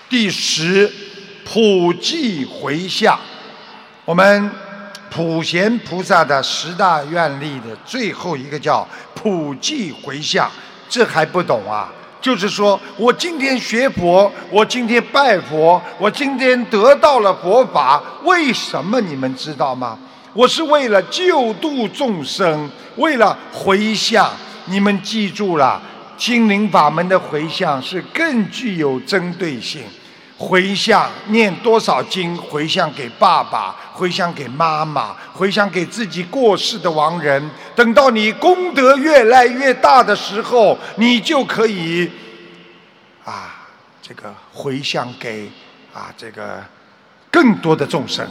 [0.08, 0.88] 第十，
[1.44, 3.18] 普济回向，
[4.04, 4.50] 我们。
[5.14, 10.50] 普贤菩萨的十大愿力的最后一个叫普济回向，
[10.88, 11.92] 这还不懂啊？
[12.18, 19.98] 就是说我今天学佛，我今天拜佛，我今天得到了佛法，为什么你们知道吗？
[20.32, 24.30] 我是为了救度众生，为了回向。
[24.64, 25.78] 你们记住了，
[26.16, 29.82] 心灵法门的回向是更具有针对性。
[30.42, 32.36] 回向念多少经？
[32.36, 37.48] 回向给爸爸，回向给妈妈，回向给自己过世的亡人。
[37.76, 42.10] 等到你功德越来越大的时候，你就可以
[43.24, 43.68] 啊，
[44.02, 45.48] 这个回向给
[45.94, 46.60] 啊这个
[47.30, 48.26] 更多的众生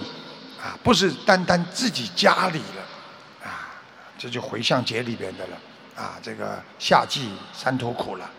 [0.61, 3.71] 啊，不是单单自己家里了啊。
[4.17, 5.57] 这就回向节里边的了
[5.95, 8.29] 啊，这个夏季三头苦了，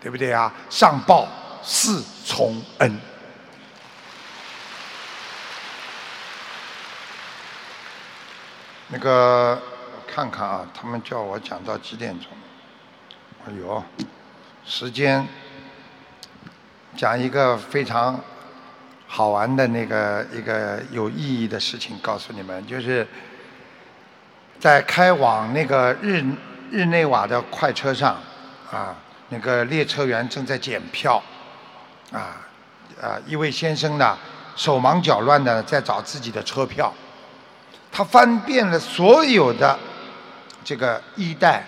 [0.00, 0.52] 对不对啊？
[0.68, 1.28] 上报
[1.62, 3.11] 四重恩。
[8.94, 9.58] 那个
[10.06, 12.28] 看看啊，他们叫我讲到几点钟？
[13.46, 13.82] 哎呦，
[14.66, 15.26] 时间
[16.94, 18.20] 讲一个非常
[19.06, 23.08] 好玩的那个一个有意义的事情，告诉你们，就是
[24.60, 26.22] 在开往那个日
[26.70, 28.18] 日内瓦的快车上
[28.70, 28.94] 啊，
[29.30, 31.22] 那个列车员正在检票
[32.12, 32.44] 啊
[33.00, 34.18] 啊，一位先生呢
[34.54, 36.92] 手忙脚乱的在找自己的车票。
[37.94, 39.78] 他翻遍了所有的
[40.64, 41.62] 这个衣袋，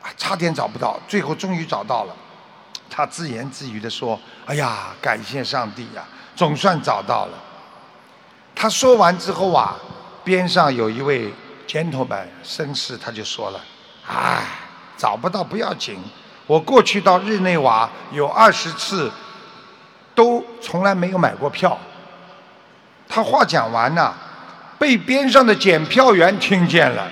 [0.00, 2.14] 啊，差点找不到，最后终于找到了。
[2.88, 6.04] 他自言自语地说：“哎呀，感谢上帝呀，
[6.36, 7.38] 总算找到了。”
[8.54, 9.76] 他说完之后啊，
[10.22, 11.32] 边上有一位
[11.66, 13.60] gentleman 绅士，他就说了
[14.06, 14.44] ：“哎，
[14.96, 15.98] 找不到不要紧，
[16.46, 19.10] 我过去到日内瓦有二十次，
[20.14, 21.76] 都从来没有买过票。”
[23.08, 24.14] 他话讲完呢。
[24.78, 27.08] 被边上的检票员听见了，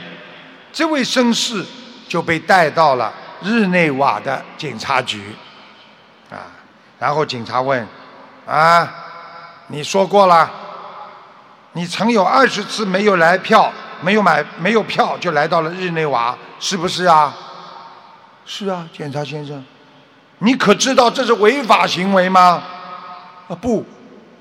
[0.73, 1.65] 这位绅士
[2.09, 3.13] 就被带到了
[3.43, 5.35] 日内瓦的警察局，
[6.31, 6.47] 啊，
[6.99, 7.85] 然后警察问
[8.47, 8.95] ：“啊，
[9.67, 10.49] 你说过了，
[11.73, 17.35] 你曾有二十次没有来票，没有买，没有票就来到了日内瓦，是不是啊
[18.47, 19.65] ？”“是啊，检察先生。
[20.39, 22.63] ”“你可知道这是违法行为吗
[23.49, 23.85] ？”“啊，不，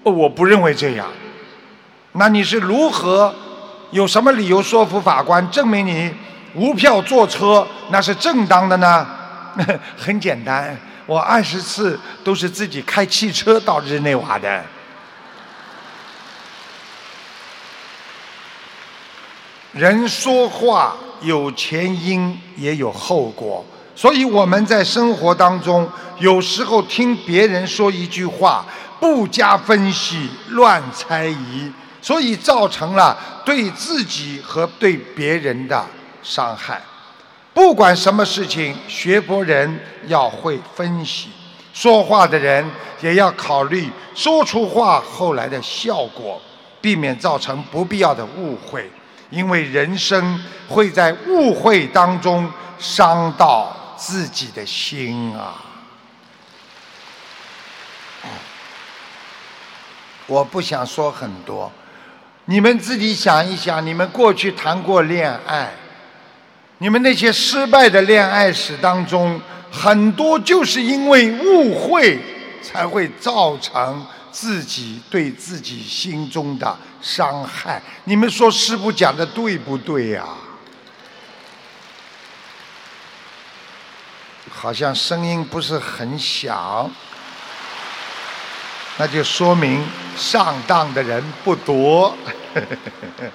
[0.03, 1.07] 我不认为这样。”
[2.17, 3.33] 那你是如何
[3.91, 6.13] 有什么理由说服法官证明你
[6.53, 9.05] 无票坐车那是正当的呢？
[9.97, 14.63] 很简单，我二十次都是自己开汽车到日内瓦的。
[19.73, 25.89] 人说话有前因也有后果，所以我们在生活当中
[26.19, 28.65] 有时候听别人说一句话，
[29.01, 31.71] 不加分析，乱猜疑。
[32.05, 35.83] 所以造成了对自己和对别人的
[36.21, 36.79] 伤害。
[37.51, 41.29] 不管什么事情，学佛人要会分析，
[41.73, 42.63] 说话的人
[43.01, 46.39] 也要考虑说出话后来的效果，
[46.79, 48.87] 避免造成不必要的误会。
[49.31, 52.47] 因为人生会在误会当中
[52.77, 55.55] 伤到自己的心啊！
[60.27, 61.71] 我不想说很多。
[62.45, 65.73] 你们自己想一想，你们过去谈过恋爱，
[66.77, 69.41] 你们那些失败的恋爱史当中，
[69.71, 72.19] 很多就是因为误会，
[72.61, 77.81] 才会造成自己对自己心中的伤害。
[78.03, 80.25] 你们说师傅讲的对不对呀？
[84.51, 86.89] 好像声音不是很响，
[88.97, 89.83] 那就说明。
[90.15, 92.15] 上当的人不多，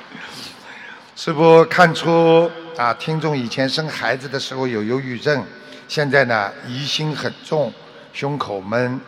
[1.15, 5.45] 师傅看出啊，听众以前生孩子的时候有忧郁症，
[5.87, 7.71] 现在呢疑心很重，
[8.15, 8.99] 胸口闷。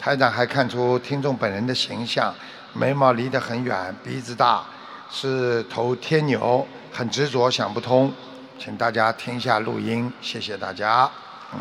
[0.00, 2.34] 台长还看出听众本人的形象，
[2.72, 4.64] 眉毛离得很远，鼻子大，
[5.08, 8.12] 是头天牛，很执着，想不通，
[8.58, 11.08] 请大家听一下录音，谢谢大家。
[11.54, 11.60] 嗯。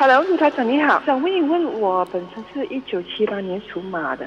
[0.00, 4.26] Hello，卢台长你好，想问一问，我本身是一九七八年属马的。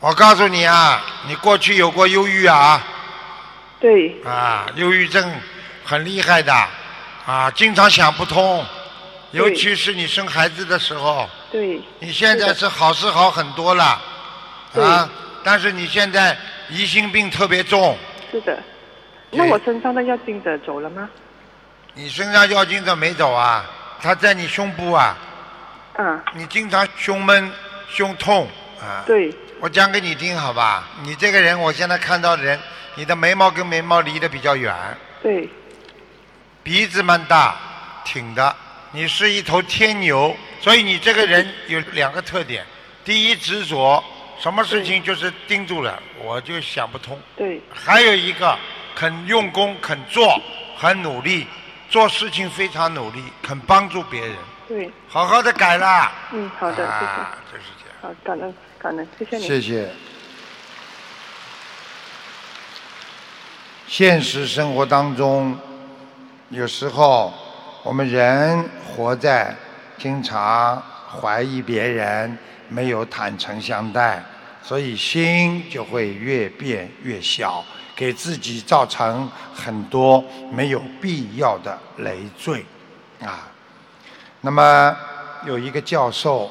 [0.00, 2.82] 我告诉你啊，你过去有过忧郁啊。
[3.78, 4.18] 对。
[4.24, 5.30] 啊，忧郁症
[5.84, 6.54] 很厉害的，
[7.26, 8.64] 啊，经常想不通，
[9.32, 11.28] 尤其是你生孩子的时候。
[11.52, 11.82] 对。
[11.98, 13.84] 你现在是好是好很多了。
[14.72, 15.10] 啊。
[15.44, 16.34] 但是你现在
[16.70, 17.94] 疑心病特别重。
[18.32, 18.58] 是的。
[19.32, 21.10] 那我身上的药精者走了吗？
[21.92, 23.66] 你身上药精者没走啊？
[24.00, 25.16] 他在你胸部啊，
[25.98, 27.52] 嗯，你经常胸闷、
[27.90, 28.48] 胸痛
[28.80, 29.02] 啊。
[29.06, 29.34] 对。
[29.60, 30.86] 我讲给你听好吧？
[31.02, 32.58] 你这个人，我现在看到的人，
[32.94, 34.72] 你的眉毛跟眉毛离得比较远。
[35.20, 35.48] 对。
[36.62, 37.56] 鼻子蛮大，
[38.04, 38.54] 挺的。
[38.92, 42.64] 你是一头天牛，所以你这个人有两个特点：
[43.04, 44.02] 第一，执着，
[44.38, 47.20] 什么事情就是盯住了，我就想不通。
[47.36, 47.60] 对。
[47.74, 48.56] 还有一个，
[48.94, 50.40] 肯用功、肯做、
[50.76, 51.48] 很努力。
[51.88, 54.36] 做事情非常努力，肯帮助别人。
[54.68, 56.12] 对，好好的改啦。
[56.32, 56.86] 嗯，好的，谢谢。
[56.86, 57.96] 啊，就是这样。
[58.02, 59.42] 好，感恩，感恩，谢谢你。
[59.46, 59.90] 谢谢。
[63.86, 65.58] 现实生活当中，
[66.50, 67.32] 有时候
[67.82, 69.56] 我们人活在
[69.96, 72.36] 经常怀疑别人，
[72.68, 74.22] 没有坦诚相待，
[74.62, 77.64] 所以心就会越变越小，
[77.98, 82.64] 给自己造成很多没有必要的累赘
[83.20, 83.48] 啊。
[84.42, 84.96] 那么
[85.44, 86.48] 有一个教授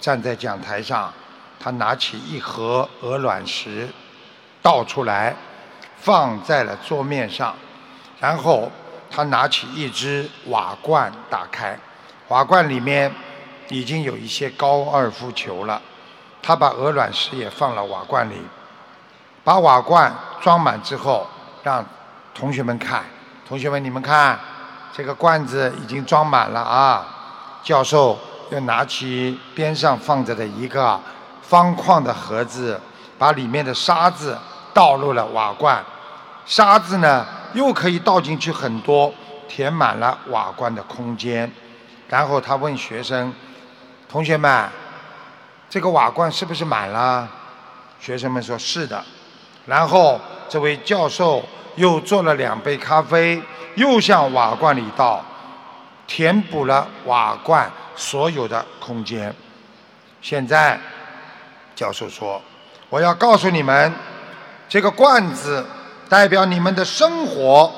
[0.00, 1.12] 站在讲台上，
[1.60, 3.88] 他拿起一盒鹅卵石
[4.60, 5.36] 倒出来，
[6.00, 7.54] 放在了桌面上，
[8.18, 8.68] 然后
[9.08, 11.78] 他拿起一只瓦罐打开，
[12.26, 13.14] 瓦罐里面
[13.68, 15.80] 已经有一些高尔夫球了。
[16.42, 18.34] 他把鹅卵石也放了瓦罐里，
[19.48, 21.26] 把瓦罐装满之后，
[21.62, 21.82] 让
[22.34, 23.02] 同学们看。
[23.48, 24.38] 同学们，你们看，
[24.92, 27.06] 这个罐子已经装满了啊！
[27.62, 28.18] 教授
[28.50, 31.00] 又拿起边上放着的一个
[31.40, 32.78] 方框的盒子，
[33.16, 34.36] 把里面的沙子
[34.74, 35.82] 倒入了瓦罐。
[36.44, 37.24] 沙子呢，
[37.54, 39.10] 又可以倒进去很多，
[39.48, 41.50] 填满了瓦罐的空间。
[42.10, 43.32] 然后他问学生
[44.10, 44.68] ：“同学们。”
[45.70, 47.26] 这个瓦罐是不是满了？
[47.98, 49.02] 学生们说是的。
[49.68, 51.44] 然后这位教授
[51.76, 53.40] 又做了两杯咖啡，
[53.74, 55.22] 又向瓦罐里倒，
[56.06, 59.32] 填补了瓦罐所有的空间。
[60.22, 60.80] 现在，
[61.76, 62.40] 教授说
[62.88, 63.92] ：“我要告诉你们，
[64.70, 65.64] 这个罐子
[66.08, 67.70] 代表你们的生活，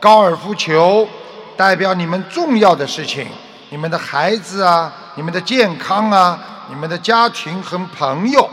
[0.00, 1.08] 高尔夫球
[1.56, 3.28] 代表你们重要的事情，
[3.70, 8.48] 你们的孩子啊，你们的健康啊。”你们的家庭和朋友，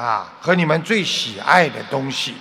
[0.00, 2.34] 啊，和你们最喜爱的东西，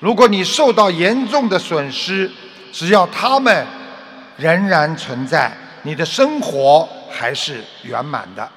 [0.00, 2.30] 如果你受到严重的损失，
[2.72, 3.66] 只要他们
[4.38, 8.50] 仍然存在，你的生活还是圆满的。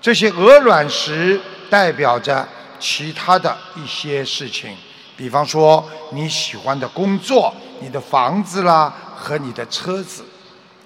[0.00, 2.46] 这些鹅卵石代表着
[2.78, 4.76] 其他的一些事情，
[5.16, 10.24] 比方说你喜欢的工作、你的房子啦和你的车子，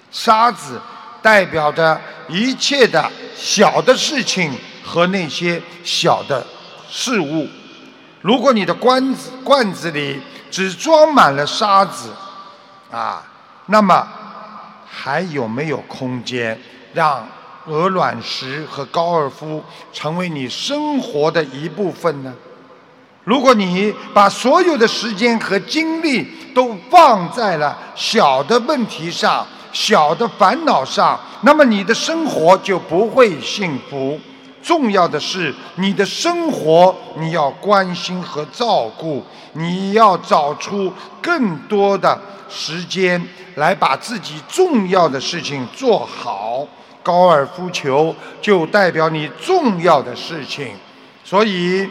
[0.09, 0.81] 沙子。
[1.19, 6.45] 代表着一切的小的事情和那些小的
[6.89, 7.47] 事物。
[8.21, 10.19] 如果你的罐子罐子里
[10.49, 12.09] 只装满了沙子，
[12.91, 13.23] 啊，
[13.67, 14.07] 那么
[14.87, 16.59] 还有没有空间
[16.93, 17.27] 让
[17.65, 19.63] 鹅卵石和高尔夫
[19.93, 22.33] 成为你生活的一部分呢？
[23.23, 26.25] 如果你把所有的时间和精力
[26.55, 34.19] 都放在了小的问题上，小的烦恼上，那么你的生活就不会幸福。
[34.67, 40.91] 重要的是，你的生活你要关心和照顾，你要找出
[41.21, 46.67] 更多的时间来把自己重要的事情做好。
[47.01, 50.73] 高尔夫球就代表你重要的事情，
[51.23, 51.87] 所以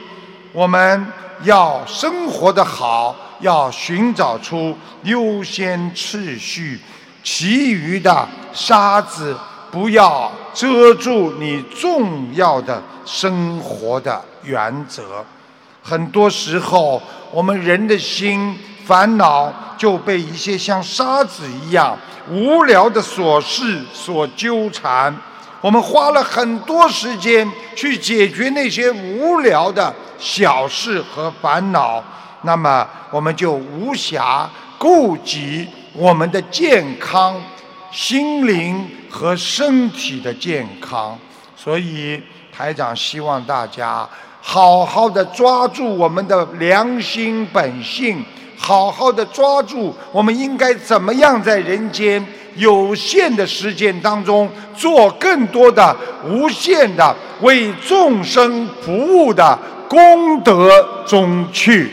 [0.53, 1.07] 我们
[1.45, 6.79] 要生活的好，要寻找出优先次序。
[7.22, 9.35] 其余的沙子
[9.77, 15.22] 不要遮住你重要的生活的原则。
[15.83, 21.95] 很多时候，我们人的心烦恼就被一些像沙子一样
[22.31, 25.14] 无聊的琐事所纠缠。
[25.61, 32.03] 我们花了很多时间去解决那些无聊的小事和烦恼，
[32.45, 34.47] 那么我们就无暇
[34.79, 35.68] 顾及。
[35.93, 37.39] 我们的健康、
[37.93, 41.18] 心灵和身体的健康，
[41.57, 44.09] 所以台长希望大家
[44.40, 48.24] 好好的抓住我们的良心本性，
[48.57, 61.90] 好好的抓住我们应该怎么样在人间有限的时间当中做更多的无限的为众生服务的功德中去。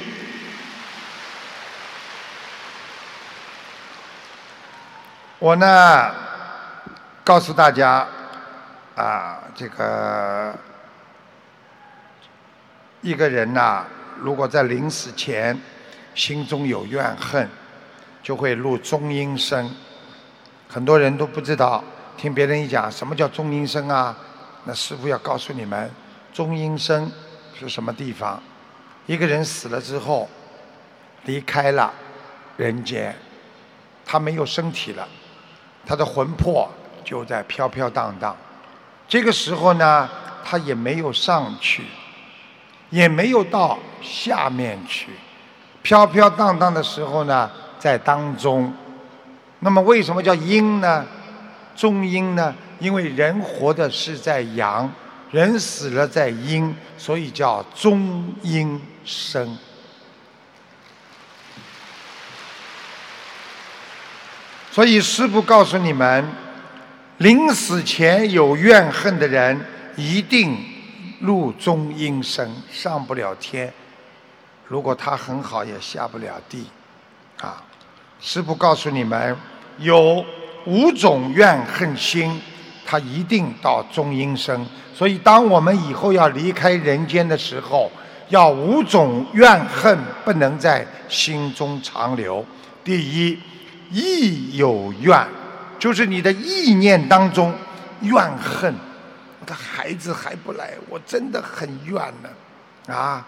[5.40, 6.10] 我呢，
[7.26, 8.06] 告诉大家，
[8.96, 10.54] 啊，这个
[13.00, 13.86] 一个人呐，
[14.20, 15.58] 如果在临死前
[16.14, 17.48] 心中有怨恨，
[18.22, 19.72] 就会入中阴身。
[20.68, 21.82] 很多人都不知道，
[22.18, 24.14] 听别人一讲什么叫中阴身啊？
[24.66, 25.90] 那师傅要告诉你们，
[26.34, 27.10] 中阴身
[27.58, 28.44] 是什么地方？
[29.06, 30.28] 一个人死了之后，
[31.24, 31.94] 离开了
[32.58, 33.16] 人间，
[34.06, 35.08] 他没有身体了。
[35.86, 36.70] 他的魂魄
[37.04, 38.36] 就在飘飘荡荡，
[39.08, 40.10] 这个时候呢，
[40.44, 41.84] 他也没有上去，
[42.90, 45.10] 也没有到下面去，
[45.82, 48.74] 飘飘荡荡的时候呢，在当中。
[49.60, 51.06] 那么为什么叫阴呢？
[51.76, 52.54] 中阴呢？
[52.80, 54.92] 因为人活的是在阳，
[55.32, 59.58] 人死了在阴，所以叫中阴身。
[64.70, 66.28] 所以，师父告诉你们，
[67.24, 69.58] 临死前有怨恨的人，
[69.96, 70.58] 一定
[71.22, 73.72] 入中阴身，上不了天。
[74.68, 76.66] 如果他很好，也下不了地。
[77.40, 77.64] 啊，
[78.20, 79.38] 师父告诉你们，
[79.78, 80.26] 有
[80.66, 82.42] 五种怨恨心，
[82.86, 84.60] 他一定到中阴身。
[84.94, 87.90] 所以，当我们以后要离开人间的时候，
[88.28, 92.46] 要五种怨恨不能在心中长留。
[92.84, 93.40] 第一，
[93.90, 95.26] 亦有怨，
[95.84, 97.54] 就是你的意念当中
[98.00, 98.74] 怨恨，
[99.42, 102.96] 我的孩子还不来，我真的很怨呢。
[102.96, 103.28] 啊，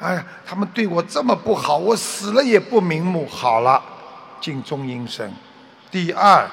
[0.00, 3.28] 哎，他们对我这么不好，我死了也不瞑目。
[3.28, 3.82] 好了，
[4.40, 5.30] 进中阴身。
[5.90, 6.48] 第二，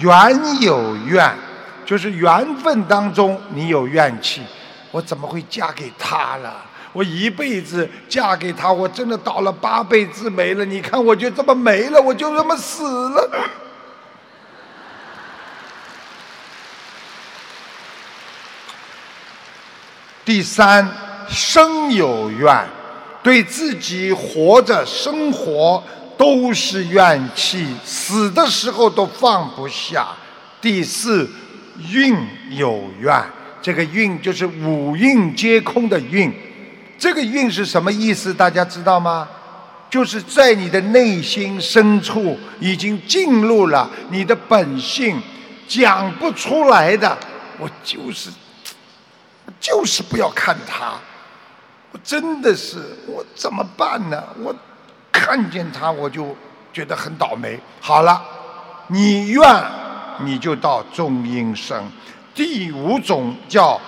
[0.00, 1.30] 缘有怨。
[1.84, 4.40] 就是缘分当中，你有怨气，
[4.92, 6.56] 我怎么会嫁给他了？
[6.94, 10.64] 我一辈子嫁给他，我真的倒了八辈子霉了。
[10.64, 13.30] 你看，我就这么没了，我就这么死了。
[20.30, 20.88] 第三，
[21.28, 22.64] 生有怨，
[23.20, 25.82] 对自己活着生活
[26.16, 30.06] 都是怨气，死的时候都放不下。
[30.60, 31.28] 第四。
[31.90, 32.14] 运
[32.50, 33.24] 有怨，
[33.60, 36.32] 这个运就是五蕴皆空的运。
[36.96, 38.32] 这个运是什么意思？
[38.32, 39.26] 大家知道吗？
[39.90, 45.20] 就是在你的内心深处已经进入了你的本性，
[45.66, 47.18] 讲不出来的。
[47.58, 48.30] 我就是，
[49.60, 50.94] 就是不要看他。
[51.92, 54.24] 我真的是，我怎么办呢？
[54.38, 54.54] 我
[55.12, 56.34] 看见他我就
[56.72, 57.60] 觉得很倒霉。
[57.80, 58.20] 好了，
[58.88, 59.80] 你愿。
[60.22, 61.82] 你就到中阴身，
[62.34, 63.80] 第五种叫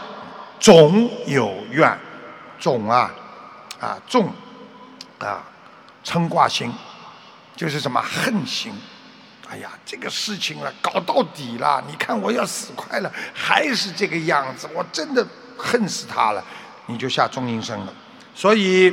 [0.59, 1.95] 总有怨，
[2.59, 3.11] 总啊
[3.79, 4.33] 啊种
[5.19, 5.45] 啊
[6.03, 6.73] 嗔卦心，
[7.55, 8.73] 就是什么恨心。
[9.47, 15.23] 哎呀，这个事情啊搞到底了，你看我要死快了，还是这个样子，我真的
[15.63, 16.43] 恨死他了，
[16.87, 17.93] 你就下中阴身了。
[18.35, 18.93] 所以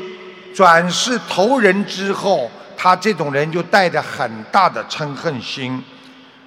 [0.54, 5.84] 转世投人之后，他这种人就带着很大的嗔恨心。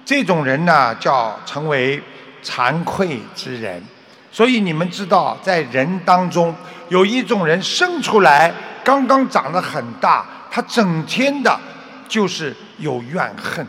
[0.05, 2.01] 这种人呢，叫成为
[2.43, 3.83] 惭愧之人。
[4.31, 6.55] 所以你们知道，在人当中
[6.89, 8.53] 有一种人生出来
[8.83, 11.59] 刚刚长得很大，他整天的
[12.07, 13.65] 就是有怨恨，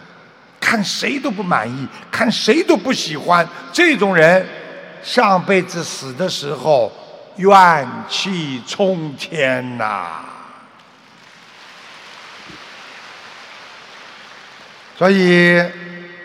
[0.59, 3.47] 看谁都不满意，看谁都不喜欢。
[3.73, 4.47] 这种人
[5.05, 6.91] 上辈子死的时候
[7.37, 10.25] 怨气冲天呐。
[14.97, 15.63] 所以。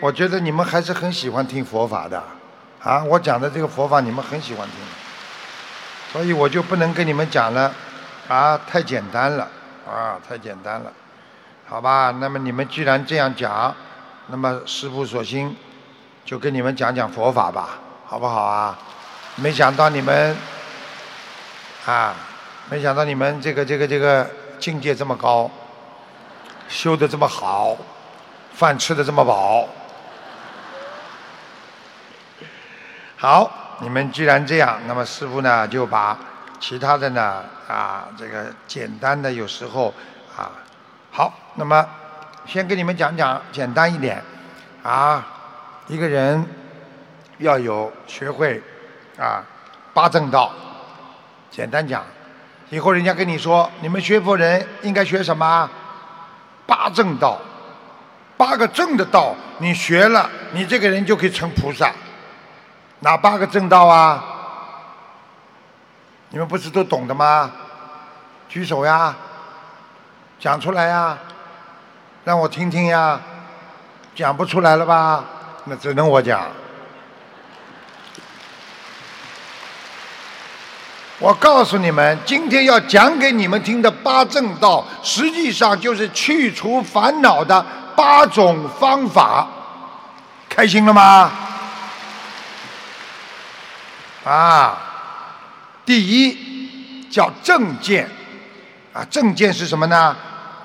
[0.02, 2.24] 我觉得你们还是很喜欢听佛法的，
[2.82, 4.78] 啊，我讲的这个佛法你们很喜欢听，
[6.10, 7.70] 所以我就不能跟你们讲了，
[8.26, 9.46] 啊，太简单了，
[9.86, 10.90] 啊，太简单了，
[11.68, 12.16] 好吧？
[12.18, 13.76] 那么你们既然这样讲，
[14.28, 15.54] 那么师父索性
[16.24, 17.78] 就跟你们讲讲佛法吧，
[18.10, 18.76] 好不好啊？
[19.36, 20.36] 没想到你们，
[21.86, 22.12] 啊，
[22.68, 25.48] 没想到你们这个这个这个境界这么高，
[26.68, 27.76] 修的这么好，
[28.52, 29.68] 饭吃的这么饱。
[33.16, 36.18] 好，你们既然这样，那么师傅呢就把
[36.58, 39.94] 其他的呢啊这个简单的有时候
[40.36, 40.50] 啊
[41.12, 41.88] 好，那么
[42.44, 44.20] 先跟你们讲讲简单一点
[44.82, 45.24] 啊，
[45.86, 46.44] 一个人
[47.40, 48.62] 要有学会
[49.18, 49.42] 啊
[49.92, 50.52] 八正道，
[51.50, 52.04] 简单讲，
[52.68, 55.68] 以后人家跟你说你们学佛人应该学什么
[56.66, 57.38] 八正道，
[58.36, 61.92] 八个正的道，你学了，你这个人就可以成菩萨。
[63.00, 64.22] 哪八个正道啊？
[66.28, 67.50] 你们不是都懂的吗？
[68.48, 69.16] 举手呀，
[70.38, 71.16] 讲出来呀，
[72.24, 73.18] 让我听听呀。
[74.14, 75.24] 讲不出来了吧？
[75.64, 76.42] 那只能我讲。
[81.20, 87.64] 我告诉你们，今天要讲给你们听的八正道，实际上就是去除烦恼的
[87.94, 89.46] 八种方法。
[90.48, 91.30] 开心了吗？
[94.24, 94.78] 啊，
[95.84, 98.08] 第一叫正见，
[98.94, 100.16] 啊，正见是什么呢？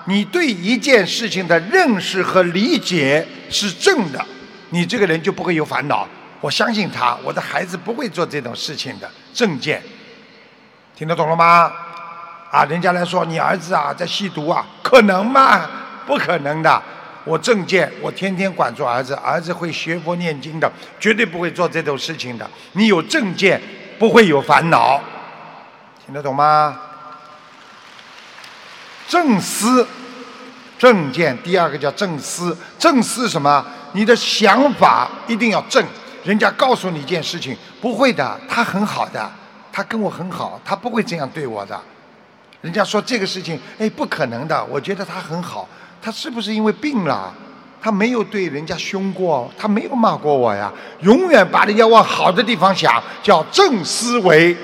[0.06, 4.26] 你对一件事情的认识和理解是正的，
[4.70, 6.08] 你这个人就不会有烦恼。
[6.40, 9.10] 我相信他，我的孩子不会做这种事情的。
[9.34, 9.82] 正见，
[10.96, 11.72] 听得懂了吗？
[12.52, 15.70] 啊，人家来说你儿子啊在吸毒啊，可能吗？
[16.08, 16.82] 不可能的。
[17.26, 22.50] 我正见，我天天管住儿子，儿子会学佛念经的，绝对不会做这种事情的。
[22.74, 23.60] 你有正见，
[24.00, 25.02] 不会有烦恼，
[26.06, 26.80] 听得懂吗？
[29.08, 29.86] 正思，
[30.78, 32.56] 正见，第二个叫正思。
[32.78, 33.66] 正思什么？
[33.94, 35.84] 你的想法一定要正。
[36.24, 39.32] 人家告诉你一件事情，不会的，他很好的，
[39.76, 41.78] 他跟我很好，他不会这样对我的。
[42.62, 44.64] 人家说这个事情，哎，不可能的。
[44.70, 45.68] 我觉得他很好，
[46.02, 47.34] 他是不是因为病了？
[47.82, 50.72] 他没有对人家凶过，他没有骂过我呀。
[51.02, 54.56] 永远把人家往好的地方想，叫正思维。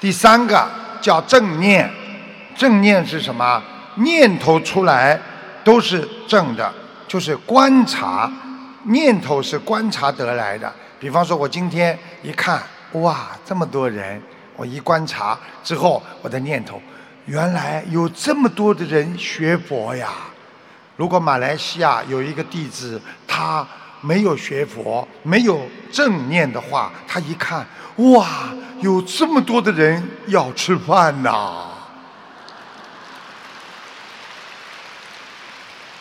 [0.00, 0.68] 第三个
[1.00, 1.88] 叫正念，
[2.56, 3.62] 正念是什么？
[3.98, 5.16] 念头出来
[5.62, 6.74] 都是正的，
[7.06, 8.28] 就是观察。
[8.84, 10.72] 念头是观察得来的。
[10.98, 12.62] 比方说，我今天一看，
[12.92, 14.22] 哇，这么多人，
[14.56, 16.80] 我一观察之后，我的念头，
[17.26, 20.08] 原来有这么多的人学佛呀。
[20.96, 23.66] 如果马来西亚有一个弟子，他
[24.00, 27.66] 没有学佛，没有正念的话，他一看，
[27.96, 28.26] 哇，
[28.80, 31.66] 有这么多的人要吃饭呐。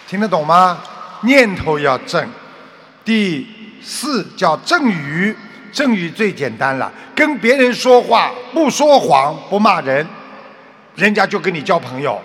[0.08, 0.78] 听得懂吗？
[1.22, 2.30] 念头要正。
[3.06, 3.46] 第
[3.82, 5.36] 四叫正语，
[5.72, 10.08] 正语最简单了，跟别人说话不说谎，不骂人，
[10.96, 12.22] 人家就跟你交朋友，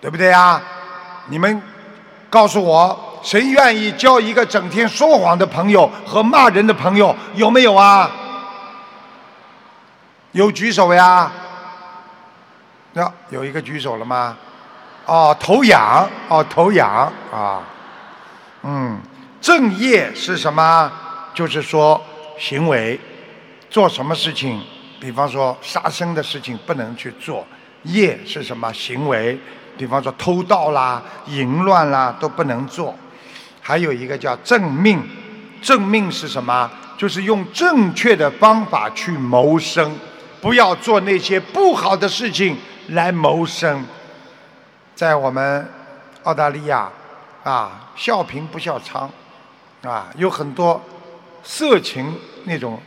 [0.00, 0.60] 对不对呀？
[1.28, 1.60] 你们
[2.30, 7.14] 告诉我，谁愿意交一个整天说谎的朋友和骂人的朋友？
[7.34, 8.10] 有没有啊？
[10.32, 11.30] 有举手呀？
[12.94, 14.36] 那有一个举手了吗？
[15.04, 17.60] 哦，头痒，哦，头痒啊，
[18.62, 18.98] 嗯。
[19.40, 20.90] 正业是什么？
[21.34, 22.00] 就是说
[22.38, 22.98] 行为，
[23.70, 24.60] 做什么事情，
[25.00, 27.46] 比方说杀生的事情不能去做。
[27.84, 28.72] 业是什么？
[28.72, 29.38] 行为，
[29.76, 32.94] 比方说偷盗啦、淫乱啦都不能做。
[33.60, 35.00] 还有一个叫正命，
[35.62, 36.68] 正命是什么？
[36.96, 39.94] 就是用正确的方法去谋生，
[40.40, 42.56] 不要做那些不好的事情
[42.88, 43.84] 来谋生。
[44.96, 45.70] 在我们
[46.24, 46.90] 澳大利亚，
[47.44, 49.08] 啊，笑贫不笑娼。
[49.82, 50.80] 啊，有很多
[51.42, 52.12] 色情
[52.44, 52.80] 那种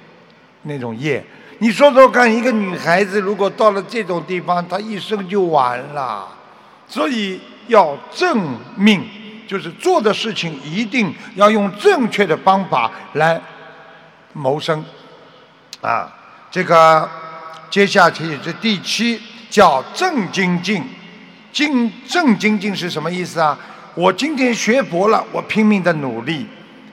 [0.64, 1.24] 那种业，
[1.60, 6.28] 你说说看，一个女孩子如果到了这种地方，她一生就完了。
[6.88, 9.02] 所以要正命，
[9.48, 13.42] 就是做的事情一定要用正确的方法来
[14.34, 14.84] 谋生。
[15.80, 16.14] 啊，
[16.52, 17.10] 这个
[17.70, 20.84] 接下去这第七叫正精进，
[21.54, 23.58] 精正精进是什么意思啊？
[23.96, 26.46] 我今天学佛了，我拼命的努力。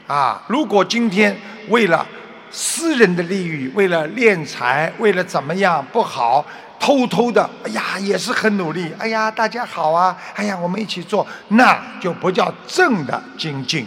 [0.09, 0.43] 啊！
[0.49, 1.39] 如果今天
[1.69, 2.05] 为了
[2.51, 6.45] 私人的利益，为了敛财，为了怎么样不好，
[6.81, 8.91] 偷偷的，哎呀，也是很努力。
[8.99, 10.17] 哎呀，大家好啊！
[10.35, 13.87] 哎呀，我们一起做，那就不叫正的精进。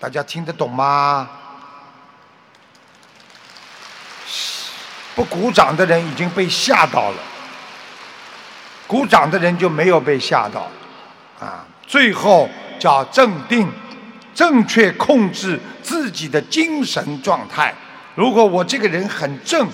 [0.00, 1.28] 大家听得懂吗？
[5.14, 7.18] 不鼓掌的人已经被吓到了，
[8.88, 10.68] 鼓掌的人就没有被吓到。
[11.38, 13.70] 啊，最后叫正定。
[14.36, 17.74] 正确控制自己的精神状态。
[18.14, 19.66] 如果我这个人很正，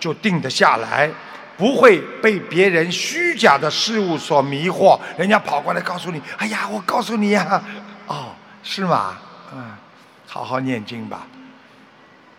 [0.00, 1.10] 就定得下来，
[1.58, 4.98] 不会被别人虚假的事物所迷惑。
[5.18, 7.62] 人家跑过来告诉你：“哎呀，我告诉你呀，
[8.06, 8.28] 哦，
[8.62, 9.18] 是吗？
[9.54, 9.72] 嗯，
[10.26, 11.26] 好好念经吧，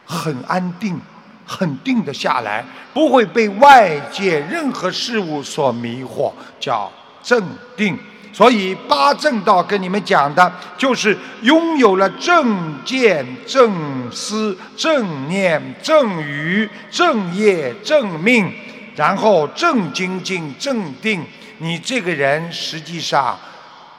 [0.06, 1.00] 很安定，
[1.46, 2.66] 很定得下来，
[2.96, 6.92] 不会被外界任何事物所迷惑，叫
[7.22, 7.44] 镇
[7.78, 7.96] 定。”
[8.32, 18.54] 所以八正道跟你们讲的，就是拥有了正见、正思、正念、正语、正业、正命，
[18.96, 21.26] 然后正精进、正定，
[21.58, 23.38] 你这个人实际上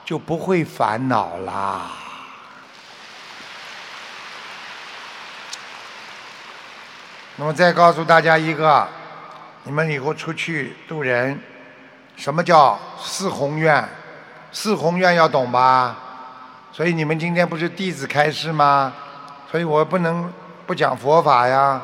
[0.04, 1.90] 就不会烦恼啦。
[7.36, 8.86] 那么再告诉大家一个，
[9.64, 11.38] 你们以后出去渡人，
[12.16, 13.86] 什么叫四宏愿？
[14.52, 15.96] 四宏愿要懂吧？
[16.72, 18.92] 所以你们今天不是弟子开示吗？
[19.50, 20.32] 所以我不能
[20.66, 21.82] 不讲佛法呀，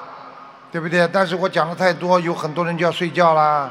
[0.71, 1.09] 对不对？
[1.13, 3.69] 但是我讲的太多，有很多人就要睡觉啦。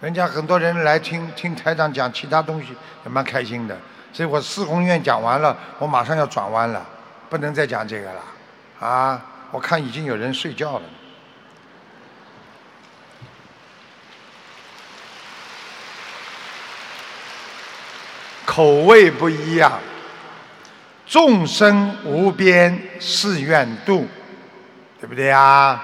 [0.00, 3.76] 人家很多人来听听台长讲其他东西，也蛮开心的。
[4.12, 6.84] 所以我四宏愿讲完了，我马上要转弯了，
[7.28, 8.20] 不能再讲这个了。
[8.80, 9.20] 啊，
[9.52, 10.82] 我看已经有人睡觉了。
[18.52, 19.78] 口味不一样，
[21.06, 24.08] 众生无边誓愿度，
[25.00, 25.80] 对不对呀？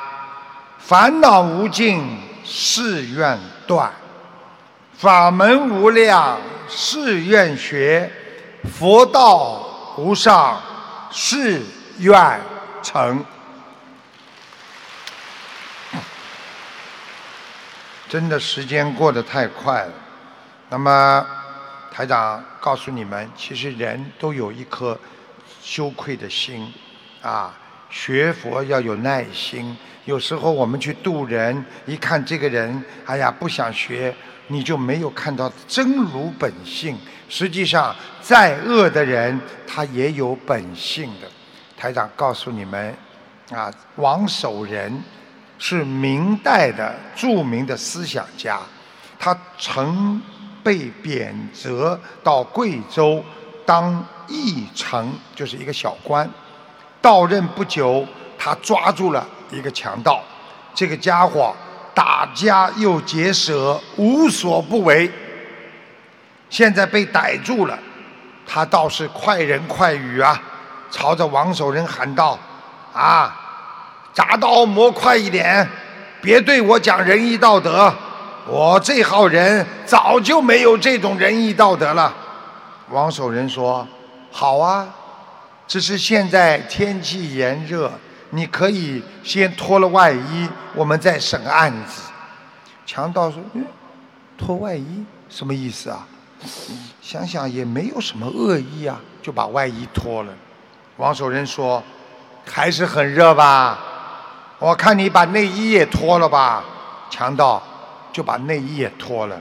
[0.80, 3.38] 烦恼无尽誓愿
[3.68, 3.92] 断，
[4.98, 8.10] 法门无量誓愿学，
[8.76, 10.60] 佛道无上
[11.12, 11.62] 誓
[11.98, 12.40] 愿
[12.82, 13.24] 成。
[18.10, 19.92] 真的时间过得太快了，
[20.68, 21.24] 那么。
[21.88, 24.98] 台长告诉你们，其实人都有一颗
[25.62, 26.66] 羞愧的心，
[27.22, 27.56] 啊，
[27.88, 29.76] 学佛要有耐心。
[30.04, 34.12] 有时候我们去度人，一看这个人，哎呀，不想学，
[34.48, 36.98] 你就没有看到真如本性。
[37.28, 41.30] 实际上，再恶的人，他也有本性的。
[41.76, 42.92] 台长告诉你们，
[43.52, 45.00] 啊，王守仁
[45.56, 48.58] 是明代的著名的思想家，
[49.20, 50.20] 他曾
[50.66, 53.24] 被贬谪到贵州
[53.64, 56.28] 当驿丞，就是一个小官。
[57.00, 58.04] 到任不久，
[58.36, 59.24] 他抓住了。
[59.52, 60.20] 一个强盗，
[60.74, 61.54] 这个家伙
[61.94, 65.08] 打家又劫舍，无所不为。
[66.50, 67.78] 现在被逮住了，
[68.44, 70.42] 他倒是快人快语啊，
[70.90, 72.36] 朝着王守仁喊道
[72.92, 73.32] ：“啊，
[74.12, 75.68] 铡刀磨快一点，
[76.20, 77.94] 别对我讲仁义道德，
[78.48, 82.14] 我这号人早就没有这种仁义道德了。”
[82.90, 83.86] 王守仁说
[84.30, 84.86] ：“好啊，
[85.66, 87.90] 只是现在天气炎热。”
[88.30, 92.02] 你可以先脱了外衣，我们再审案子。
[92.84, 93.64] 强盗说：“嗯，
[94.36, 96.04] 脱外衣什么意思啊？
[97.00, 100.32] 想想也没有什么恶意啊，就把外衣脱了。”
[100.98, 101.80] 王守仁说
[102.44, 103.78] ：“还是很热吧？
[104.58, 106.64] 我看你把内衣也脱了吧。”
[107.08, 107.62] 强盗
[108.16, 109.38] 就把内衣也脱了。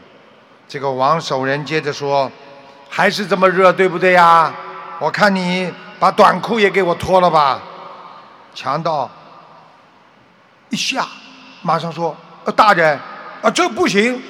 [0.67, 2.29] 这个王守仁接着说
[2.91, 4.53] ：“还是这么热，对不对呀？
[4.99, 7.61] 我看你把短裤也给我脱了吧。”
[8.53, 9.09] 强盗
[10.67, 11.07] 一下，
[11.61, 12.13] 马上说
[12.43, 12.99] ：“呃，大人，
[13.41, 14.21] 啊，这不行！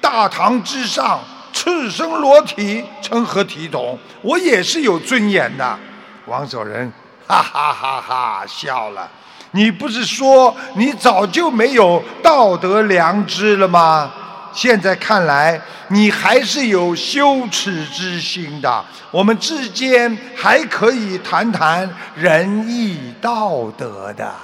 [0.00, 1.20] 大堂之上，
[1.52, 3.96] 赤身裸体，成何体统？
[4.22, 5.78] 我也是有尊严的。”
[6.26, 6.92] 王守仁
[7.28, 9.08] 哈哈哈哈笑了
[9.54, 14.12] ：“你不是说你早就没有道德良知了吗？
[14.52, 24.34] 现在看来，你还是有羞耻之心的。”我们之间还可以谈谈仁义道德的。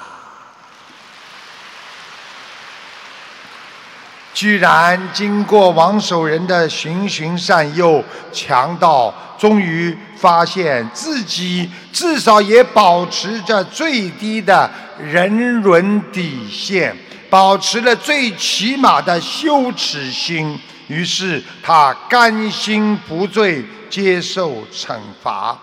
[4.33, 8.03] 居然经过王守仁的循循善诱，
[8.33, 16.97] 强盗终于发现自己至少也保持着最低的人伦底线，
[17.29, 20.59] 保持了最起码的羞耻心。
[20.89, 23.65] 于是他甘心不罪。
[23.91, 25.59] 接受惩罚，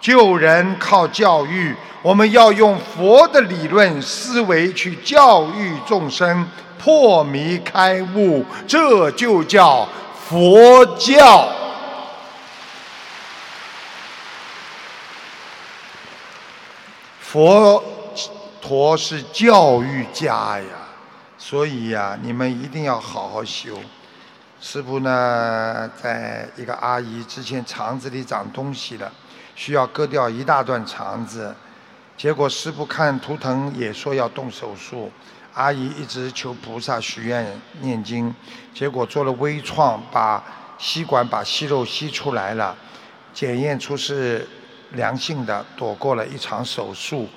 [0.00, 1.74] 救人靠教育。
[2.02, 6.48] 我们要用佛的理论思维去教育众生，
[6.78, 9.86] 破迷开悟，这就叫
[10.28, 11.46] 佛教。
[17.20, 17.84] 佛
[18.62, 20.64] 陀是教育家呀，
[21.36, 23.78] 所以呀，你们一定要好好修。
[24.60, 29.12] 师傅呢，在一个阿姨之前肠子里长东西了，
[29.60, 31.54] 需要割掉一大段肠子。
[32.16, 35.12] 结果师傅看图腾也说要动手术，
[35.52, 37.46] 阿姨一直求菩萨许愿
[37.82, 38.34] 念经，
[38.72, 40.42] 结果做了微创，把
[40.78, 42.74] 吸管把息肉吸出来了，
[43.34, 44.48] 检验出是
[44.92, 47.28] 良性的，躲过了一场手术。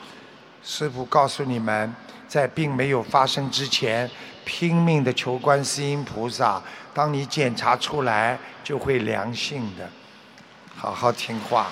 [0.63, 1.93] 师傅告诉你们，
[2.25, 4.09] 在病没有发生之前，
[4.45, 6.63] 拼命的求观世音菩萨。
[6.93, 9.89] 当你检查出来，就会良性的，
[10.73, 11.67] 好好听话。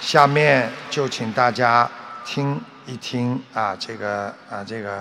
[0.00, 1.90] 下面就请大家
[2.24, 4.92] 听一听啊，这个啊，这个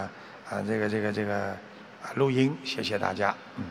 [0.50, 3.34] 啊，这个这个这个啊录音，谢谢大家。
[3.58, 3.64] 嗯。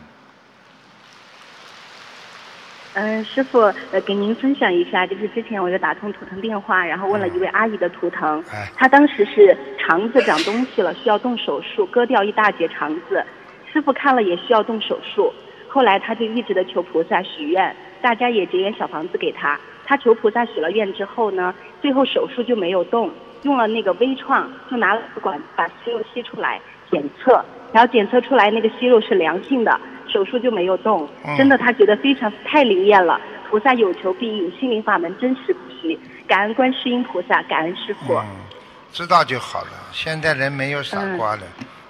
[2.93, 3.59] 嗯，师傅，
[3.91, 8.41] 呃，给您分享一下，就是之前我就打通图腾电话，然后问了一位阿姨的图腾，
[8.75, 13.21] 她当时是肠子长东西了，需要动手术，割掉一大截肠子。
[13.73, 15.33] 师傅看了也需要动手术，
[15.67, 19.59] 后来他就一直的求菩萨许愿，大家也结缘小房子给他。
[19.85, 23.11] 他求菩萨许了愿之后呢，最后手术就没有动，
[23.43, 26.59] 用了那个微创，就拿了管把息肉吸出来
[26.89, 31.07] 检测，然后检测出来那个息肉是良性的，手术就没有动。
[31.37, 35.97] 真的，他觉得非常太灵验了，菩萨有求必应，心灵法门真实不虚。
[36.27, 38.19] 感恩观世音菩萨，感恩师傅。
[38.91, 41.43] 知道就好了，现在人没有傻瓜的。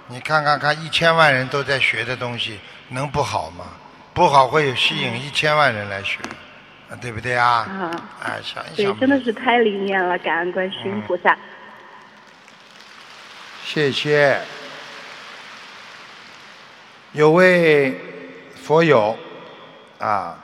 [0.08, 2.58] 你看看看，一千万人都在学的东西，
[2.90, 3.64] 能不好吗？
[4.12, 6.45] 不好会有吸引一千万人来学，啊，
[7.00, 7.66] 对不对啊？
[7.68, 7.90] 啊，
[8.22, 8.76] 哎，想一想。
[8.76, 11.36] 对，真的是太灵验了，感恩观世音菩萨。
[13.64, 14.40] 谢谢。
[17.12, 17.98] 有位
[18.54, 19.16] 佛友
[19.98, 20.38] 啊，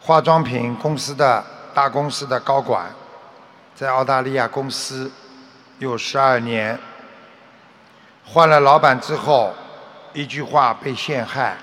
[0.00, 2.90] 化妆品公司的大公司的高管，
[3.74, 5.10] 在澳大利亚公司
[5.78, 6.78] 有十二年。
[8.24, 9.54] 换了老板之后，
[10.12, 11.56] 一句话被陷害，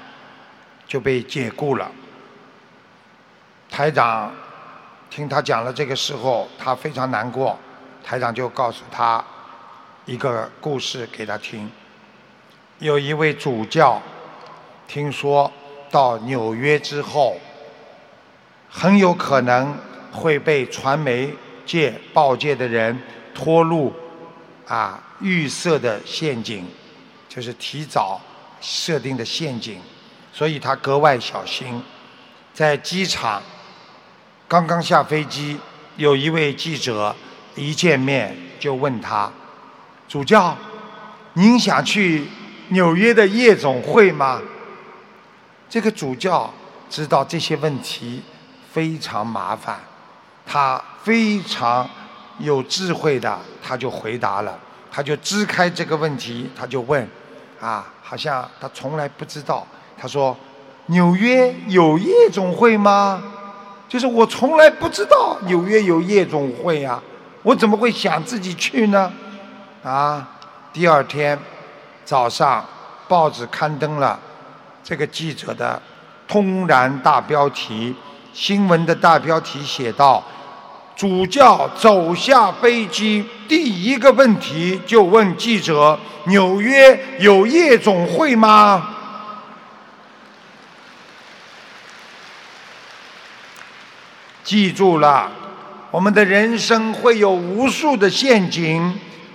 [0.88, 1.92] 就被解雇了。
[3.74, 4.32] 台长
[5.10, 7.58] 听他讲了这个时候，他非常难过，
[8.04, 9.24] 台长就告诉他
[10.06, 11.68] 一个故事给他听。
[12.78, 14.00] 有一位主教
[14.88, 15.52] 听说
[15.90, 17.36] 到纽约之后，
[18.70, 19.76] 很有可能
[20.12, 21.34] 会被传媒
[21.66, 22.96] 界、报界的人
[23.34, 23.92] 拖入
[24.68, 26.64] 啊预设的陷阱，
[27.28, 28.22] 就是提早
[28.62, 29.82] 设定的陷阱，
[30.32, 31.82] 所以他格外小心。
[32.54, 33.42] 在机场
[34.54, 35.60] 刚刚下飞机，
[35.96, 37.16] 有一位记者
[37.56, 39.28] 一见面就问他
[40.08, 40.56] ：“主教，
[41.34, 42.28] 您想去
[42.68, 44.40] 纽约的夜总会吗？”
[45.68, 46.54] 这个主教
[46.88, 48.22] 知道这些问题
[48.72, 49.80] 非常麻烦，
[50.46, 51.90] 他非常
[52.38, 54.60] 有智慧的，他就回答了，
[54.92, 57.10] 他就支开这个问题，他就问
[57.60, 59.66] ：“啊，好像他从来不知道。”
[59.98, 60.38] 他说。
[60.88, 63.24] 纽约有夜总会吗？
[63.94, 67.00] 就是我从来不知道纽约有夜总会呀，
[67.44, 69.14] 我怎么会想自己去呢？
[69.84, 70.28] 啊，
[70.74, 71.38] 第二天
[72.04, 72.66] 早上
[73.08, 74.20] 报纸刊登了
[74.84, 75.80] 这个记者的
[76.28, 77.96] 通然大标题，
[78.34, 80.24] 新闻的大标题写道：
[80.96, 88.90] 主教走下飞机，第一个问题就问记者：纽约有夜总会吗？
[94.44, 95.32] 记住了，
[95.90, 98.94] 我们的人生会有无数的陷阱，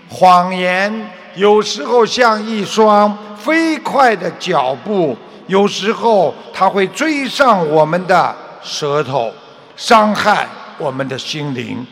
[0.08, 0.92] 谎言
[1.34, 9.32] 有时候像一双飞快的脚步，有时候它会追上我们的舌头，
[9.76, 10.46] 伤害
[10.76, 11.86] 我们的心灵，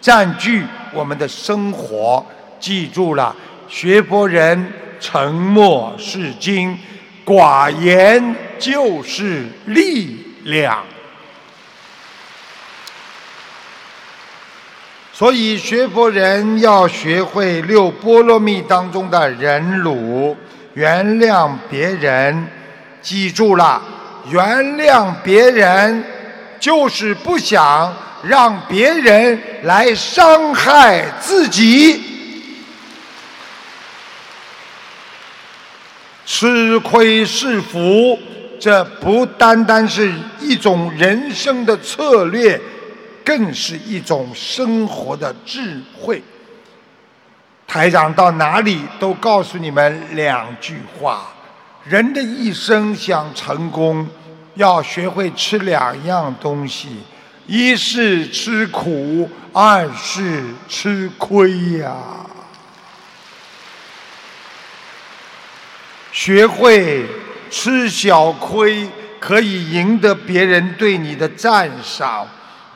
[0.00, 0.64] 占据
[0.94, 2.24] 我们的生活。
[2.58, 3.34] 记住了，
[3.68, 6.78] 学佛人沉默是金，
[7.26, 10.78] 寡言就是力量。
[15.12, 20.36] 所以学佛人要学会六波罗蜜当中的忍辱，
[20.74, 22.46] 原谅别人。
[23.02, 23.82] 记住了，
[24.30, 24.40] 原
[24.76, 26.04] 谅别人
[26.60, 27.92] 就是不想
[28.22, 32.00] 让别人来伤害自己。
[36.24, 38.18] 吃亏是福，
[38.58, 40.10] 这不单单是
[40.40, 42.58] 一种人生的策略。
[43.24, 46.22] 更是一种生活的智慧。
[47.66, 51.32] 台长到哪里都告诉你们两句话：
[51.84, 54.06] 人的一生想成功，
[54.56, 56.98] 要学会吃两样东西，
[57.46, 61.96] 一是吃苦，二是吃亏呀。
[66.12, 67.06] 学会
[67.50, 68.86] 吃小亏，
[69.18, 72.28] 可以赢得别人对你的赞赏。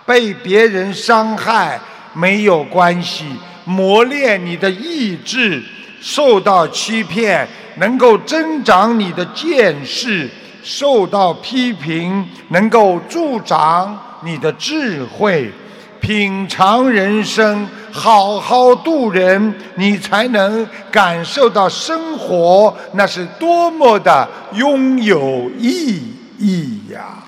[0.06, 1.78] 被别人伤害
[2.14, 3.24] 没有关系，
[3.64, 5.60] 磨练你的意志；
[6.00, 7.46] 受到欺骗
[7.76, 10.28] 能够增长你的见识；
[10.62, 15.50] 受到批评能够助长你的智慧。
[16.00, 26.00] 品尝人生，好好度人，你才能感受到生活那是多么的拥有意
[26.38, 27.24] 义呀！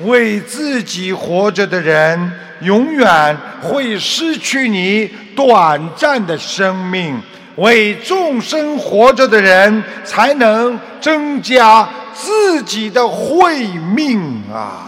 [0.00, 7.20] 为自己活着的人，永远会失去你短暂的生命；
[7.56, 14.86] 为众生活着的人，才能增加自己的慧命啊！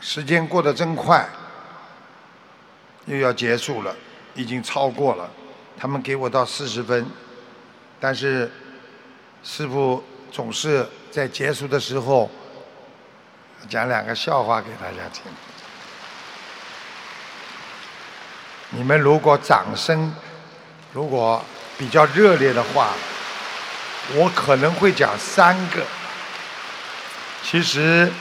[0.00, 1.28] 时间过得真快，
[3.06, 3.94] 又要结束了，
[4.34, 5.28] 已经超过了，
[5.76, 7.04] 他们给我到四十分。
[7.98, 8.50] 但是，
[9.42, 12.30] 师傅总是在结束的时候
[13.68, 15.22] 讲两个笑话给大家听。
[18.70, 20.14] 你们如果掌声
[20.92, 21.42] 如果
[21.78, 22.90] 比较热烈的话，
[24.14, 25.82] 我可能会讲三个。
[27.42, 28.12] 其实，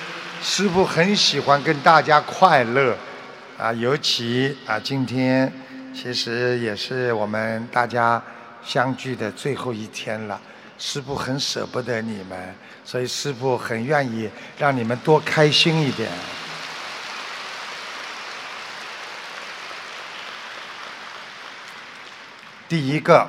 [0.42, 2.96] 师傅很喜欢跟大家快乐
[3.58, 5.52] 啊，尤其啊，今天
[5.94, 8.22] 其实也是我们大家。
[8.66, 10.42] 相聚的最后一天了，
[10.80, 16.12] 师傅很舍不得你们，所以师傅很愿意让你们多开心一点。
[22.68, 23.28] 第一个，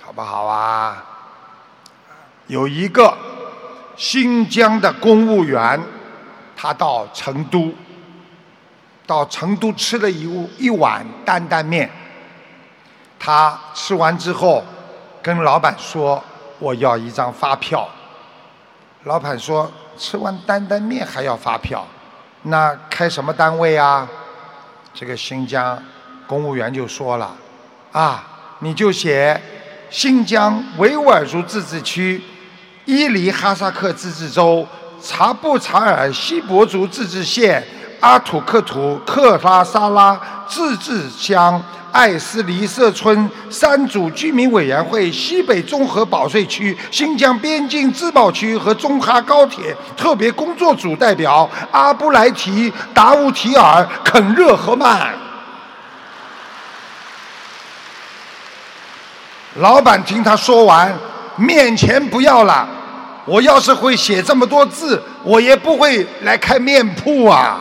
[0.00, 1.04] 好不好啊？
[2.46, 3.18] 有一个
[3.96, 5.82] 新疆的公务员，
[6.54, 7.74] 他到成都，
[9.04, 11.90] 到成都吃了一一碗担担面。
[13.18, 14.62] 他吃完之后，
[15.22, 16.22] 跟老板说
[16.58, 17.88] ：“我要一张发票。”
[19.04, 21.86] 老板说吃完担担面还要发票，
[22.42, 24.08] 那开什么单位啊？
[24.92, 25.80] 这个新疆
[26.26, 27.36] 公务员就说了，
[27.92, 28.24] 啊，
[28.60, 29.40] 你就写
[29.90, 32.22] 新疆维吾尔族自治区
[32.84, 34.66] 伊犁哈萨克自治州
[35.00, 37.62] 察布查尔锡伯族自治县
[38.00, 40.18] 阿土克图克拉沙拉
[40.48, 41.62] 自治乡。
[41.92, 55.14] 艾斯黎社村三组居民委员会西北综合保税区新疆边境自贸区和中哈高铁特别工作组代表阿布莱提达乌提尔肯热合曼。
[59.54, 60.94] 老板听他说完，
[61.36, 62.68] 面钱不要了。
[63.24, 67.58] 我要是会写这么多字，我也不会来开面铺啊。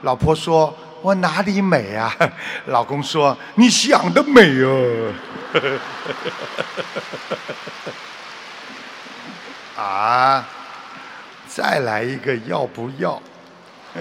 [0.00, 2.14] 老婆说：“我哪里美啊？”
[2.66, 5.12] 老公说：“你想的美哦。
[9.76, 10.46] ”啊！
[11.46, 13.20] 再来一个，要不要？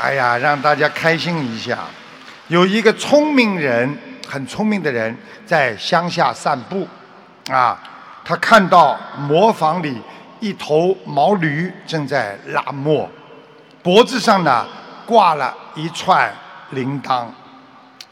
[0.00, 1.78] 哎呀，让大家开心一下。
[2.48, 3.96] 有一个聪明人，
[4.28, 5.16] 很聪明的人，
[5.46, 6.88] 在乡下散步。
[7.50, 7.78] 啊，
[8.24, 10.00] 他看到磨坊里
[10.40, 13.08] 一头毛驴正在拉磨，
[13.84, 14.66] 脖子上呢
[15.04, 16.32] 挂了一串
[16.70, 17.26] 铃铛。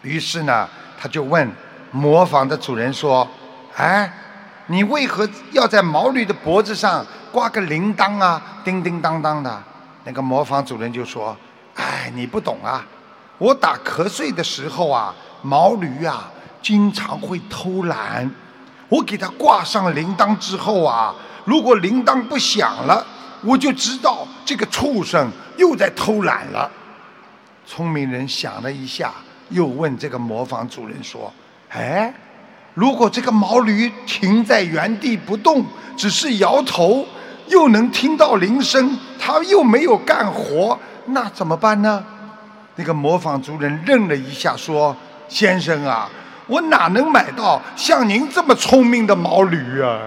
[0.03, 0.69] 于是呢，
[1.01, 1.51] 他就问
[1.91, 3.27] 磨坊的主人说
[3.75, 4.13] ：“哎，
[4.67, 7.03] 你为何要在毛驴的脖子上
[7.33, 8.43] 挂个铃铛啊？
[8.63, 9.63] 叮叮当当的。”
[10.05, 11.35] 那个磨坊主人就说
[11.77, 12.85] ：“哎，你不懂啊，
[13.39, 18.31] 我打瞌睡的时候啊，毛驴啊经常会偷懒。
[18.91, 21.15] 我给它挂上铃铛之后啊，
[21.47, 23.03] 如果铃铛不响了，
[23.43, 26.71] 我就知道这个畜生又在偷懒了。”
[27.67, 29.13] 聪明人想了一下。
[29.51, 31.31] 又问这个磨坊主人说
[31.69, 32.11] ：“哎，
[32.73, 35.63] 如果这个毛驴停在原地不动，
[35.95, 37.07] 只是摇头，
[37.49, 42.03] 又能听到铃声，它又没有干活，那怎么办呢？”
[42.77, 44.97] 那个磨坊主人愣了一下，说
[45.29, 46.09] ：“先生啊，
[46.47, 50.01] 我哪能买到像您这么聪明的毛驴啊？”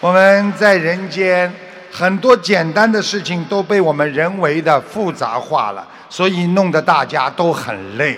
[0.00, 1.52] 我们在人间。
[1.92, 8.16] 很多简单的事情都被我们人为的复杂化了，所以弄得大家都很累，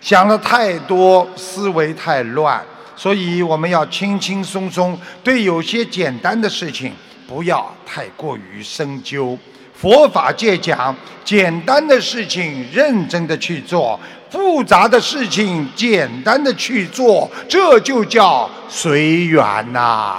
[0.00, 2.62] 想了太多，思维太乱，
[2.94, 6.92] 所以我们要轻轻松松，对有些简单的事情
[7.26, 9.36] 不要太过于深究。
[9.74, 10.94] 佛法界讲，
[11.24, 13.98] 简单的事情认真的去做，
[14.30, 20.18] 复杂的事情简单的去做，这就叫随缘呐。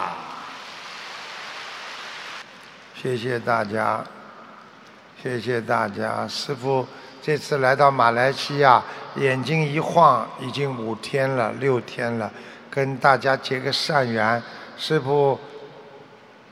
[3.03, 4.01] 谢谢大家，
[5.21, 6.25] 谢谢大家。
[6.25, 6.87] 师傅
[7.21, 8.81] 这次来到马来西亚，
[9.17, 12.31] 眼睛一晃，已经五天了，六天了，
[12.69, 14.41] 跟大家结个善缘。
[14.77, 15.37] 师傅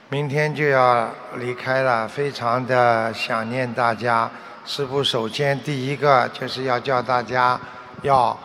[0.10, 4.30] 明天就要离开了，非常的想念大家。
[4.66, 7.58] 师傅首先第一个就是要叫大家
[8.02, 8.38] 要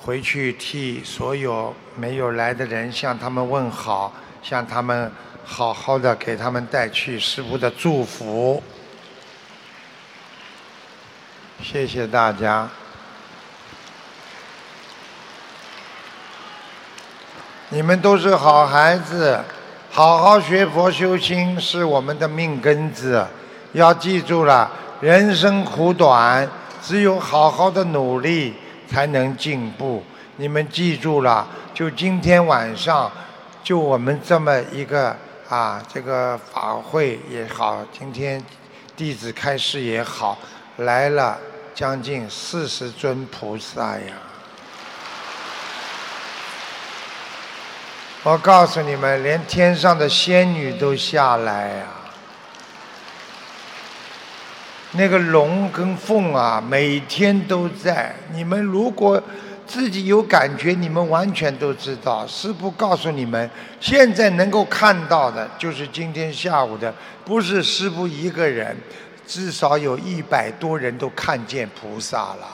[0.00, 4.12] 回去替所有没有来的人向他们问好，
[4.42, 5.08] 向他们。
[5.48, 8.60] 好好的给他们带去师傅的祝福，
[11.62, 12.68] 谢谢大家。
[17.68, 19.40] 你们都是好孩子，
[19.90, 23.24] 好好学佛修心是我们的命根子。
[23.72, 24.70] 要记住了，
[25.00, 26.46] 人生苦短，
[26.82, 28.52] 只有好好的努力
[28.88, 30.02] 才能进步。
[30.36, 33.10] 你们记住了，就今天晚上，
[33.62, 35.16] 就我们这么一个。
[35.48, 38.42] 啊，这个法会也好，今天
[38.96, 40.36] 弟子开示也好，
[40.78, 41.38] 来了
[41.72, 44.12] 将近四十尊菩萨呀。
[48.24, 51.86] 我告诉你们，连天上的仙女都下来呀。
[54.92, 58.16] 那个龙跟凤啊，每天都在。
[58.32, 59.22] 你们如果
[59.66, 62.26] 自己有感觉，你们完全都知道。
[62.26, 66.94] 师傅告诉你们，现在能够看到的，就是今天下午的，
[67.24, 68.76] 不是师傅一个人，
[69.26, 72.46] 至少有一百多人都看见菩萨了。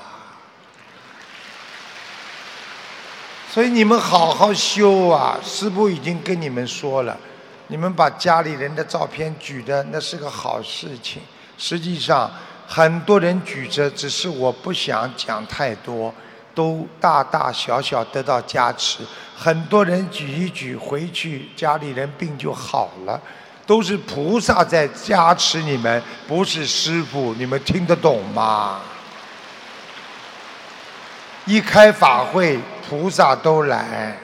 [3.51, 5.39] 所以你们好好修啊！
[5.45, 7.15] 师傅已经跟你们说了，
[7.67, 11.21] 你们把家里人的照片举的那是个好事情。
[11.59, 12.31] 实际上，
[12.67, 16.13] 很多人举着，只是我不想讲太多，
[16.55, 19.03] 都大大小小得到加持。
[19.37, 23.21] 很多人举一举回去，家里人病就好了，
[23.67, 27.35] 都是菩萨在加持你们，不是师傅。
[27.35, 28.81] 你们听得懂吗？
[31.47, 32.59] 一开法会。
[32.91, 34.15] 菩萨都来，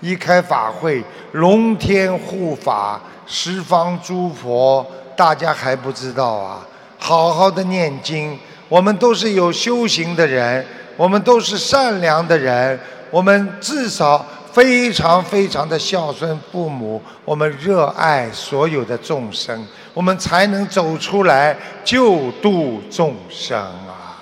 [0.00, 1.02] 一开法会，
[1.32, 4.86] 龙天护法，十方诸佛，
[5.16, 6.64] 大家还不知道啊？
[6.98, 8.38] 好好的念经，
[8.68, 10.64] 我们都是有修行的人，
[10.96, 12.78] 我们都是善良的人，
[13.10, 24.12] 我们至少非常非常的孝顺父母，我们热爱所有的众生，我们才能走出来救度众生啊！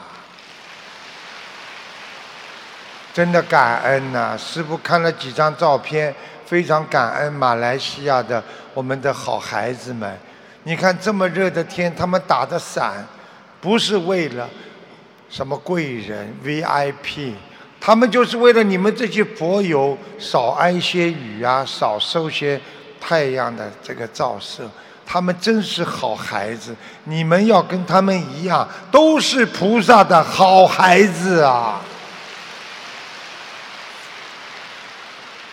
[3.13, 4.37] 真的感恩呐！
[4.39, 6.15] 师傅看了几张照片，
[6.47, 8.43] 非常感恩马来西亚的
[8.73, 10.17] 我们的好孩子们。
[10.63, 13.05] 你看这么热的天，他们打的伞，
[13.61, 14.49] 不是为了
[15.31, 17.35] 什么贵人 VIP，
[17.81, 22.61] 他们就是为了你们这些佛友少挨些雨啊，少受些
[23.01, 24.69] 太阳的这个照射。
[25.07, 26.75] 他们真是好孩子，
[27.05, 31.81] 你们要跟他们一样，都是菩萨的好孩子啊！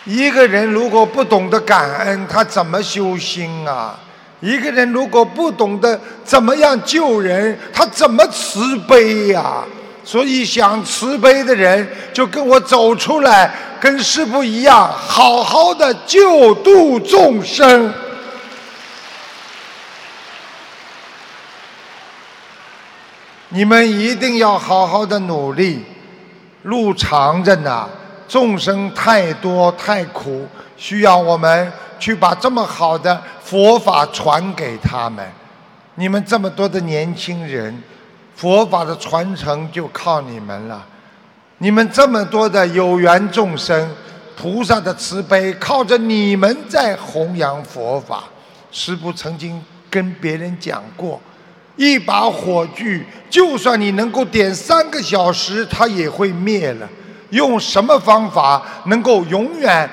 [0.04, 3.98] 一个人如果不懂得感恩，他怎么修心啊？
[4.40, 9.64] 一个人如果不懂得怎么样救人，他怎么慈悲呀？
[10.04, 17.92] 所以想慈悲的人，就跟我走出来，跟师傅一样，好好的救度众生。
[23.50, 25.84] 你们一定要好好的努力，
[26.62, 27.88] 路长着呢。
[28.28, 30.46] 众生太多太苦，
[30.76, 35.26] 需要我们去把这么好的佛法传给他们。
[35.96, 37.82] 你们这么多的年轻人，
[38.36, 40.86] 佛法的传承就靠你们了。
[41.58, 43.90] 你们这么多的有缘众生，
[44.36, 48.24] 菩萨的慈悲靠着你们在弘扬佛法。
[48.70, 49.60] 师父曾经
[49.90, 51.20] 跟别人讲过，
[51.74, 56.88] 一把火炬，就算你能够点三个小时，它也会灭了。
[57.30, 59.90] 用什么方法能够永远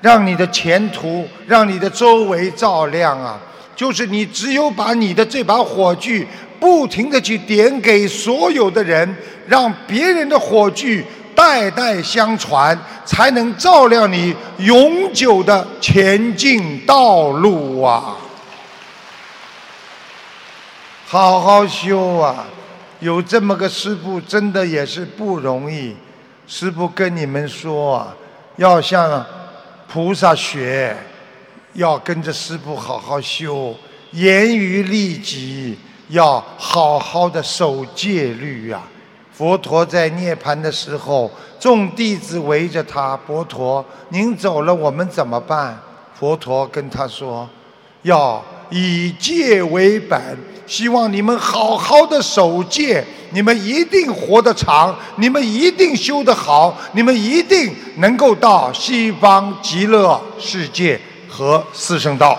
[0.00, 3.38] 让你的前途、让你的周围照亮啊？
[3.74, 6.26] 就是你只有把你的这把火炬
[6.58, 9.16] 不停的去点给所有的人，
[9.46, 11.04] 让别人的火炬
[11.34, 18.16] 代代相传，才能照亮你永久的前进道路啊！
[21.06, 22.44] 好好修啊！
[22.98, 25.94] 有这么个师傅，真的也是不容易。
[26.48, 28.14] 师傅跟你们说啊，
[28.56, 29.24] 要像
[29.90, 30.94] 菩萨学，
[31.72, 33.74] 要跟着师父好好修，
[34.10, 35.78] 严于律己，
[36.08, 38.86] 要好好的守戒律啊。
[39.32, 45.80] 佛陀在涅槃的时候，众弟子围着他，佛陀，您走了，我们怎么办？
[46.14, 47.48] 佛陀跟他说，
[48.02, 50.20] 要以戒为本。
[50.66, 62.38] 希望你们好好的守戒，你们一定活得长，你们一定修得好，你们一定能够到西方极乐世界和四圣道。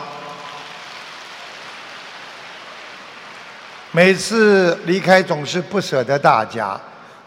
[3.92, 6.80] 每次离开总是不舍得大家，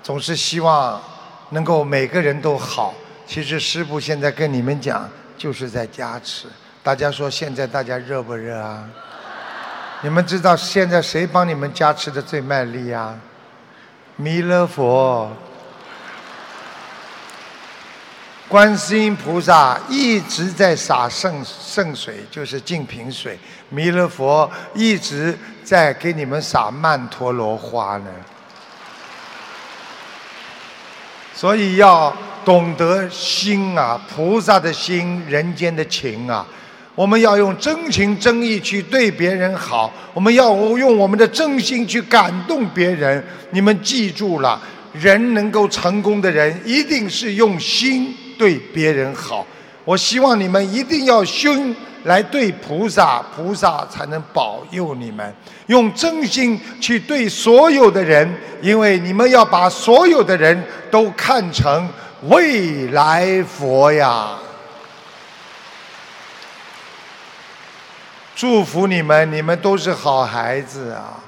[0.05, 1.03] 总是希望
[1.51, 2.95] 能够每个人都好。
[3.27, 6.47] 其实师父现在跟你们讲，就是在加持。
[6.85, 8.85] 大家说现在大家热不热啊？
[10.01, 13.17] 你们知道现在谁帮你们加持的最卖力啊？
[14.17, 15.31] 弥勒佛、
[18.49, 23.37] 观世音菩萨一直在洒圣圣水，就是净瓶水；
[23.69, 28.11] 弥勒佛一直在给你们洒曼陀罗花呢。
[31.33, 32.13] 所以要
[32.45, 36.45] 懂得心啊，菩萨的心，人间的情啊。
[36.95, 43.25] 我们要用真情真意去对别人好，我们要用我们的真心去感动别人。
[43.51, 44.61] 你们记住了，
[44.93, 49.47] 人能够成功的人，一定是用心对别人好。
[49.85, 51.75] 我希望你们一定要心
[52.05, 55.35] 来对菩萨，菩萨才能保佑你们。
[55.69, 61.89] 用真心去对所有的人，因为你们要把所有的人都看成
[62.29, 64.37] 未来佛呀。
[68.35, 71.21] 祝福你们，你们都是好孩子啊！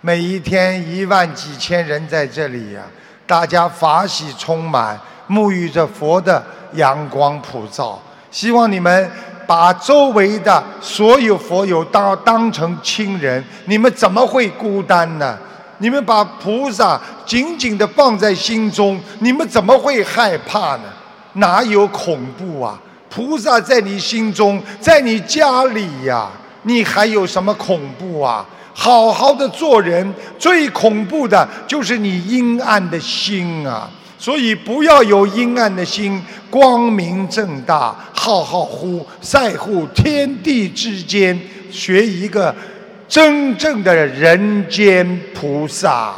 [0.00, 2.82] 每一天一万几千人在这里呀，
[3.26, 4.98] 大家法喜充满，
[5.28, 6.42] 沐浴着佛的
[6.72, 8.00] 阳光普照。
[8.30, 9.10] 希望你们
[9.46, 15.38] 把周围的所有佛友当当成亲人，你们怎么会孤单呢？
[15.78, 20.84] 你们把菩萨紧紧的放在心中，你们怎么会害怕呢？
[21.34, 22.78] 哪有恐怖啊？
[23.10, 26.30] 菩萨在你心中，在你家里呀，
[26.62, 28.46] 你还有什么恐怖啊？
[28.74, 33.90] 好好的做人，最恐怖的就是你阴暗的心啊！
[34.16, 41.36] 所以不要有阴暗的心，光明正大，好好乎在乎天地之间，
[41.72, 42.54] 学一个
[43.08, 46.14] 真正的人间菩萨。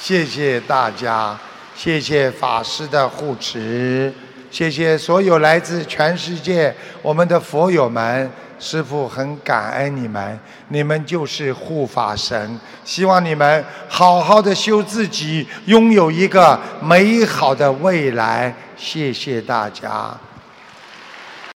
[0.00, 1.38] 谢谢大家。
[1.84, 4.14] 谢谢法师的护持，
[4.52, 6.72] 谢谢所有来自全世界
[7.02, 8.30] 我们的佛友们，
[8.60, 10.38] 师父很感恩你们，
[10.68, 18.54] 你们就是护法神，希望你们好好的修自己，拥有一个美好的未来。
[18.76, 20.16] 谢谢大家。